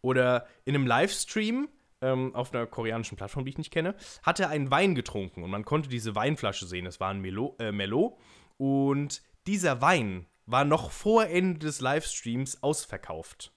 Oder 0.00 0.46
in 0.64 0.76
einem 0.76 0.86
Livestream 0.86 1.68
ähm, 2.00 2.34
auf 2.34 2.54
einer 2.54 2.66
koreanischen 2.66 3.16
Plattform, 3.16 3.44
die 3.44 3.50
ich 3.50 3.58
nicht 3.58 3.72
kenne, 3.72 3.96
hat 4.22 4.38
er 4.38 4.50
einen 4.50 4.70
Wein 4.70 4.94
getrunken 4.94 5.42
und 5.42 5.50
man 5.50 5.64
konnte 5.64 5.88
diese 5.88 6.14
Weinflasche 6.14 6.66
sehen. 6.66 6.84
Das 6.84 7.00
war 7.00 7.10
ein 7.10 7.20
Melo, 7.20 7.56
äh, 7.58 7.72
Merlot. 7.72 8.16
Und 8.58 9.22
dieser 9.46 9.80
Wein 9.80 10.26
war 10.44 10.64
noch 10.64 10.92
vor 10.92 11.26
Ende 11.26 11.58
des 11.58 11.80
Livestreams 11.80 12.62
ausverkauft. 12.62 13.52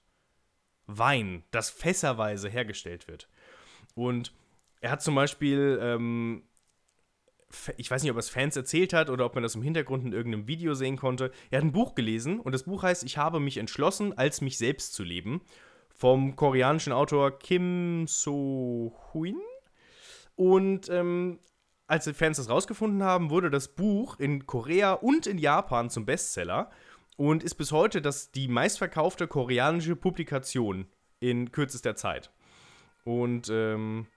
Wein, 0.89 1.43
das 1.51 1.69
fässerweise 1.69 2.49
hergestellt 2.49 3.07
wird. 3.07 3.29
Und 3.95 4.33
er 4.81 4.91
hat 4.91 5.01
zum 5.01 5.13
Beispiel, 5.13 5.79
ähm, 5.81 6.43
ich 7.77 7.89
weiß 7.89 8.01
nicht, 8.01 8.11
ob 8.11 8.17
er 8.17 8.21
es 8.21 8.29
Fans 8.29 8.55
erzählt 8.55 8.93
hat 8.93 9.09
oder 9.09 9.25
ob 9.25 9.35
man 9.35 9.43
das 9.43 9.55
im 9.55 9.61
Hintergrund 9.61 10.03
in 10.03 10.13
irgendeinem 10.13 10.47
Video 10.47 10.73
sehen 10.73 10.97
konnte. 10.97 11.31
Er 11.51 11.59
hat 11.59 11.65
ein 11.65 11.71
Buch 11.71 11.95
gelesen 11.95 12.39
und 12.39 12.53
das 12.53 12.63
Buch 12.63 12.83
heißt 12.83 13.03
Ich 13.03 13.17
habe 13.17 13.39
mich 13.39 13.57
entschlossen, 13.57 14.17
als 14.17 14.41
mich 14.41 14.57
selbst 14.57 14.93
zu 14.93 15.03
leben 15.03 15.41
vom 15.95 16.35
koreanischen 16.35 16.93
Autor 16.93 17.37
Kim 17.37 18.07
So-huin. 18.07 19.37
Und 20.35 20.89
ähm, 20.89 21.39
als 21.87 22.05
die 22.05 22.13
Fans 22.13 22.37
das 22.37 22.49
rausgefunden 22.49 23.03
haben, 23.03 23.29
wurde 23.29 23.49
das 23.49 23.67
Buch 23.67 24.19
in 24.19 24.47
Korea 24.47 24.93
und 24.93 25.27
in 25.27 25.37
Japan 25.37 25.89
zum 25.89 26.05
Bestseller 26.05 26.71
und 27.19 27.43
ist 27.43 27.55
bis 27.55 27.73
heute 27.73 28.01
das, 28.01 28.31
die 28.31 28.47
meistverkaufte 28.47 29.27
koreanische 29.27 29.97
Publikation 29.97 30.87
in 31.19 31.51
kürzester 31.51 31.97
Zeit. 31.97 32.31
Und 33.03 33.49
ähm, 33.49 34.07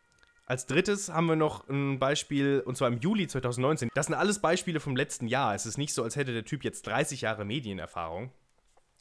als 0.47 0.67
drittes 0.67 1.09
haben 1.09 1.27
wir 1.27 1.35
noch 1.35 1.69
ein 1.69 1.99
Beispiel, 1.99 2.63
und 2.65 2.77
zwar 2.77 2.87
im 2.87 3.01
Juli 3.01 3.27
2019. 3.27 3.89
Das 3.93 4.07
sind 4.07 4.15
alles 4.15 4.39
Beispiele 4.39 4.79
vom 4.79 4.95
letzten 4.95 5.27
Jahr. 5.27 5.53
Es 5.53 5.67
ist 5.67 5.79
nicht 5.79 5.93
so, 5.93 6.05
als 6.05 6.15
hätte 6.15 6.33
der 6.33 6.45
Typ 6.45 6.63
jetzt 6.63 6.87
30 6.87 7.23
Jahre 7.23 7.45
Medienerfahrung. 7.45 8.31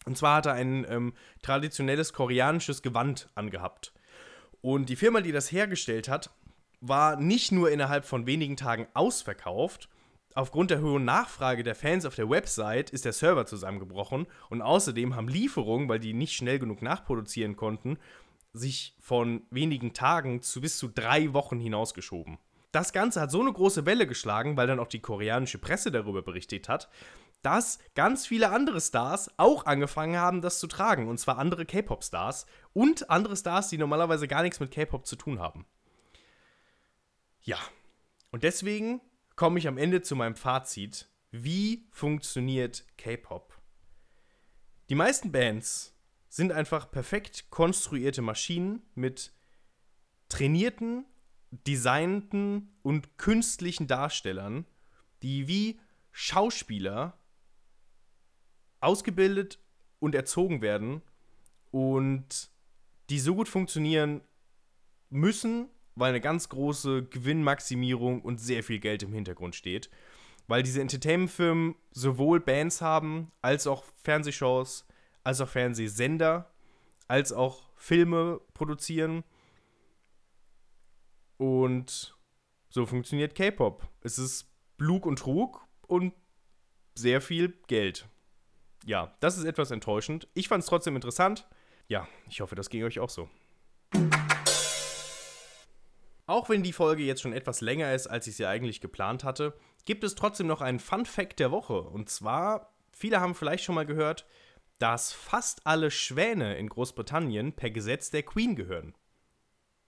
Und 0.06 0.18
zwar 0.18 0.38
hat 0.38 0.48
er 0.48 0.54
ein 0.54 0.84
ähm, 0.90 1.14
traditionelles 1.44 2.12
koreanisches 2.12 2.82
Gewand 2.82 3.30
angehabt. 3.36 3.94
Und 4.62 4.90
die 4.90 4.96
Firma, 4.96 5.22
die 5.22 5.32
das 5.32 5.52
hergestellt 5.52 6.10
hat, 6.10 6.32
war 6.80 7.18
nicht 7.18 7.52
nur 7.52 7.70
innerhalb 7.70 8.06
von 8.06 8.26
wenigen 8.26 8.58
Tagen 8.58 8.88
ausverkauft, 8.96 9.90
aufgrund 10.36 10.72
der 10.72 10.82
hohen 10.82 11.06
Nachfrage 11.06 11.64
der 11.64 11.76
Fans 11.76 12.06
auf 12.06 12.16
der 12.16 12.30
Website 12.30 12.90
ist 12.90 13.06
der 13.06 13.14
Server 13.14 13.46
zusammengebrochen 13.46 14.28
und 14.50 14.62
außerdem 14.62 15.16
haben 15.16 15.28
Lieferungen, 15.28 15.90
weil 15.90 16.00
die 16.00 16.14
nicht 16.14 16.34
schnell 16.34 16.60
genug 16.60 16.82
nachproduzieren 16.82 17.56
konnten, 17.56 17.98
sich 18.54 18.96
von 19.00 19.44
wenigen 19.50 19.94
Tagen 19.94 20.42
zu 20.42 20.62
bis 20.62 20.78
zu 20.78 20.88
drei 20.88 21.34
Wochen 21.34 21.60
hinausgeschoben. 21.60 22.38
Das 22.72 22.94
Ganze 22.94 23.20
hat 23.20 23.32
so 23.32 23.42
eine 23.42 23.52
große 23.52 23.86
Welle 23.86 24.08
geschlagen, 24.08 24.56
weil 24.56 24.68
dann 24.68 24.80
auch 24.80 24.88
die 24.88 25.02
koreanische 25.02 25.58
Presse 25.58 25.92
darüber 25.92 26.22
berichtet 26.22 26.70
hat, 26.70 26.90
dass 27.42 27.80
ganz 27.96 28.28
viele 28.28 28.52
andere 28.52 28.80
Stars 28.80 29.32
auch 29.38 29.66
angefangen 29.66 30.18
haben, 30.18 30.42
das 30.42 30.60
zu 30.60 30.68
tragen. 30.68 31.08
Und 31.08 31.20
zwar 31.20 31.38
andere 31.38 31.66
K-Pop-Stars 31.66 32.46
und 32.74 33.10
andere 33.10 33.36
Stars, 33.36 33.70
die 33.70 33.78
normalerweise 33.78 34.28
gar 34.28 34.44
nichts 34.44 34.60
mit 34.60 34.72
K-Pop 34.72 35.06
zu 35.06 35.16
tun 35.16 35.40
haben. 35.40 35.66
Ja, 37.42 37.58
und 38.30 38.44
deswegen 38.44 39.02
komme 39.42 39.58
ich 39.58 39.68
am 39.68 39.80
Ende 39.80 40.04
zu 40.04 40.16
meinem 40.16 40.36
Fazit. 40.36 41.10
Wie 41.32 41.88
funktioniert 41.90 42.86
K-Pop? 43.00 43.60
Die 44.88 44.94
meisten 44.94 45.32
Bands 45.32 45.98
sind 46.30 46.52
einfach 46.52 46.92
perfekt 46.92 47.50
konstruierte 47.50 48.22
Maschinen 48.22 48.84
mit 48.94 49.34
trainierten, 50.30 51.08
designten 51.50 52.78
und 52.84 53.18
künstlichen 53.18 53.88
Darstellern, 53.88 54.68
die 55.24 55.48
wie 55.48 55.80
Schauspieler 56.12 57.18
ausgebildet 58.80 59.58
und 59.98 60.14
erzogen 60.14 60.62
werden 60.62 61.02
und 61.72 62.52
die 63.10 63.20
so 63.20 63.34
gut 63.34 63.50
funktionieren 63.50 64.22
müssen, 65.10 65.68
weil 65.96 66.10
eine 66.10 66.22
ganz 66.22 66.50
große 66.50 67.04
Gewinnmaximierung 67.04 68.22
und 68.22 68.40
sehr 68.40 68.64
viel 68.64 68.80
Geld 68.80 69.04
im 69.04 69.14
Hintergrund 69.14 69.56
steht. 69.56 69.90
Weil 70.48 70.64
diese 70.64 70.82
Entertainment-Firmen 70.82 71.76
sowohl 71.92 72.40
Bands 72.40 72.82
haben, 72.82 73.32
als 73.42 73.68
auch 73.68 73.84
Fernsehshows, 74.04 74.86
als 75.24 75.40
auch 75.42 75.48
Fernsehsender, 75.48 76.52
als 77.08 77.32
auch 77.32 77.70
Filme 77.76 78.42
produzieren. 78.54 79.24
Und 81.38 82.16
so 82.70 82.86
funktioniert 82.86 83.36
K-Pop. 83.36 83.88
Es 84.02 84.18
ist 84.18 84.52
Blug 84.78 85.06
und 85.06 85.20
Trug 85.20 85.66
und 85.88 86.14
sehr 86.96 87.22
viel 87.22 87.54
Geld 87.68 88.08
ja, 88.86 89.16
das 89.20 89.38
ist 89.38 89.46
etwas 89.46 89.72
enttäuschend. 89.72 90.28
Ich 90.34 90.48
fand 90.48 90.64
es 90.64 90.70
trotzdem 90.70 90.96
interessant. 90.96 91.48
Ja, 91.88 92.08
ich 92.30 92.42
hoffe, 92.42 92.56
das 92.56 92.70
ging 92.70 92.84
euch 92.84 93.00
auch 93.00 93.10
so. 93.10 93.30
Auch 96.32 96.48
wenn 96.48 96.64
die 96.64 96.72
Folge 96.72 97.04
jetzt 97.04 97.22
schon 97.22 97.34
etwas 97.34 97.60
länger 97.60 97.94
ist, 97.94 98.08
als 98.08 98.26
ich 98.26 98.38
sie 98.38 98.46
eigentlich 98.46 98.80
geplant 98.80 99.26
hatte, 99.26 99.54
gibt 99.84 100.06
es 100.06 100.16
trotzdem 100.16 100.48
noch 100.48 100.62
einen 100.62 100.80
Fun 100.80 101.06
Fact 101.06 101.42
der 101.42 101.52
Woche. 101.52 101.82
Und 101.82 102.10
zwar, 102.10 102.72
viele 102.94 103.20
haben 103.20 103.36
vielleicht 103.36 103.66
schon 103.66 103.76
mal 103.76 103.86
gehört, 103.86 104.26
dass 104.80 105.12
fast 105.12 105.68
alle 105.68 105.92
Schwäne 105.92 106.56
in 106.56 106.70
Großbritannien 106.70 107.52
per 107.52 107.70
Gesetz 107.70 108.12
der 108.12 108.24
Queen 108.24 108.56
gehören. 108.56 108.96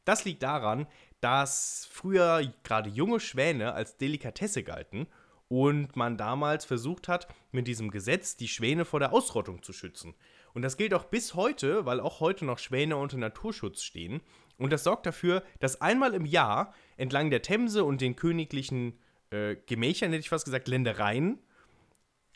Das 0.03 0.25
liegt 0.25 0.43
daran, 0.43 0.85
dass 1.21 1.87
früher 1.89 2.51
gerade 2.63 2.89
junge 2.89 3.21
Schwäne 3.21 3.73
als 3.73 3.95
Delikatesse 3.95 4.63
galten 4.63 5.07
und 5.47 5.95
man 5.95 6.17
damals 6.17 6.65
versucht 6.65 7.07
hat, 7.07 7.29
mit 7.53 7.69
diesem 7.69 7.89
Gesetz 7.89 8.35
die 8.35 8.49
Schwäne 8.49 8.83
vor 8.83 8.99
der 8.99 9.13
Ausrottung 9.13 9.63
zu 9.63 9.71
schützen. 9.71 10.13
Und 10.53 10.61
das 10.61 10.75
gilt 10.75 10.93
auch 10.93 11.05
bis 11.05 11.35
heute, 11.35 11.85
weil 11.85 11.99
auch 11.99 12.19
heute 12.19 12.43
noch 12.43 12.59
Schwäne 12.59 12.97
unter 12.97 13.17
Naturschutz 13.17 13.81
stehen. 13.81 14.21
Und 14.57 14.71
das 14.71 14.83
sorgt 14.83 15.05
dafür, 15.05 15.43
dass 15.59 15.81
einmal 15.81 16.13
im 16.13 16.25
Jahr 16.25 16.73
entlang 16.97 17.29
der 17.29 17.41
Themse 17.41 17.83
und 17.83 18.01
den 18.01 18.15
königlichen 18.15 18.99
äh, 19.31 19.55
Gemächern, 19.65 20.11
hätte 20.11 20.21
ich 20.21 20.29
fast 20.29 20.45
gesagt, 20.45 20.67
Ländereien, 20.67 21.39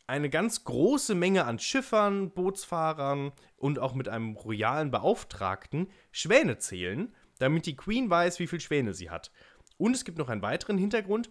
eine 0.08 0.30
ganz 0.30 0.63
große 0.63 1.15
Menge 1.15 1.45
an 1.45 1.60
Schiffern, 1.60 2.32
Bootsfahrern 2.32 3.34
und 3.58 3.77
auch 3.77 3.93
mit 3.93 4.08
einem 4.08 4.36
royalen 4.36 4.89
Beauftragten 4.89 5.89
Schwäne 6.12 6.58
zählen, 6.58 7.13
damit 7.39 7.65
die 7.65 7.75
Queen 7.75 8.10
weiß, 8.10 8.39
wie 8.39 8.47
viele 8.47 8.62
Schwäne 8.62 8.93
sie 8.93 9.10
hat. 9.10 9.32
Und 9.77 9.95
es 9.95 10.06
gibt 10.06 10.17
noch 10.17 10.30
einen 10.30 10.41
weiteren 10.41 10.77
Hintergrund. 10.77 11.30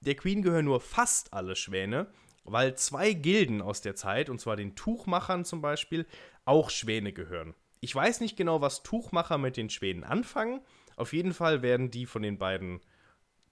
Der 0.00 0.16
Queen 0.16 0.42
gehören 0.42 0.64
nur 0.64 0.80
fast 0.80 1.34
alle 1.34 1.56
Schwäne, 1.56 2.08
weil 2.44 2.74
zwei 2.76 3.12
Gilden 3.12 3.60
aus 3.60 3.82
der 3.82 3.94
Zeit, 3.94 4.30
und 4.30 4.40
zwar 4.40 4.56
den 4.56 4.74
Tuchmachern 4.74 5.44
zum 5.44 5.60
Beispiel, 5.60 6.06
auch 6.44 6.70
Schwäne 6.70 7.12
gehören. 7.12 7.54
Ich 7.86 7.94
weiß 7.94 8.18
nicht 8.18 8.36
genau, 8.36 8.60
was 8.60 8.82
Tuchmacher 8.82 9.38
mit 9.38 9.56
den 9.56 9.70
Schwänen 9.70 10.02
anfangen. 10.02 10.60
Auf 10.96 11.12
jeden 11.12 11.32
Fall 11.32 11.62
werden 11.62 11.88
die 11.88 12.04
von 12.04 12.20
den 12.20 12.36
beiden 12.36 12.80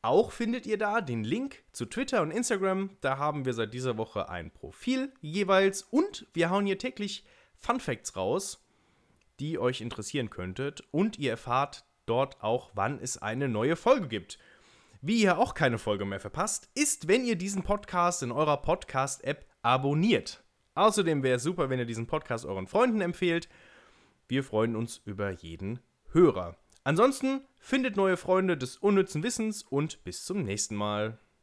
Auch 0.00 0.32
findet 0.32 0.66
ihr 0.66 0.76
da 0.76 1.00
den 1.00 1.22
Link 1.22 1.62
zu 1.70 1.86
Twitter 1.86 2.22
und 2.22 2.32
Instagram. 2.32 2.96
Da 3.00 3.16
haben 3.16 3.44
wir 3.44 3.54
seit 3.54 3.72
dieser 3.72 3.96
Woche 3.96 4.28
ein 4.28 4.50
Profil 4.50 5.12
jeweils 5.20 5.82
und 5.82 6.26
wir 6.32 6.50
hauen 6.50 6.66
hier 6.66 6.78
täglich 6.78 7.24
Fun 7.54 7.78
Facts 7.78 8.16
raus, 8.16 8.58
die 9.42 9.58
euch 9.58 9.80
interessieren 9.80 10.30
könntet. 10.30 10.84
Und 10.92 11.18
ihr 11.18 11.32
erfahrt 11.32 11.84
dort 12.06 12.40
auch, 12.42 12.70
wann 12.74 13.00
es 13.00 13.18
eine 13.18 13.48
neue 13.48 13.74
Folge 13.74 14.06
gibt. 14.06 14.38
Wie 15.00 15.20
ihr 15.20 15.36
auch 15.36 15.54
keine 15.54 15.78
Folge 15.78 16.04
mehr 16.04 16.20
verpasst, 16.20 16.70
ist, 16.74 17.08
wenn 17.08 17.24
ihr 17.24 17.34
diesen 17.34 17.64
Podcast 17.64 18.22
in 18.22 18.30
eurer 18.30 18.58
Podcast-App 18.58 19.44
abonniert. 19.62 20.44
Außerdem 20.76 21.24
wäre 21.24 21.36
es 21.36 21.42
super, 21.42 21.70
wenn 21.70 21.80
ihr 21.80 21.86
diesen 21.86 22.06
Podcast 22.06 22.46
euren 22.46 22.68
Freunden 22.68 23.00
empfehlt. 23.00 23.48
Wir 24.28 24.44
freuen 24.44 24.76
uns 24.76 25.02
über 25.04 25.30
jeden 25.30 25.80
Hörer. 26.12 26.56
Ansonsten 26.84 27.40
findet 27.58 27.96
neue 27.96 28.16
Freunde 28.16 28.56
des 28.56 28.76
unnützen 28.76 29.24
Wissens 29.24 29.64
und 29.64 30.04
bis 30.04 30.24
zum 30.24 30.44
nächsten 30.44 30.76
Mal. 30.76 31.18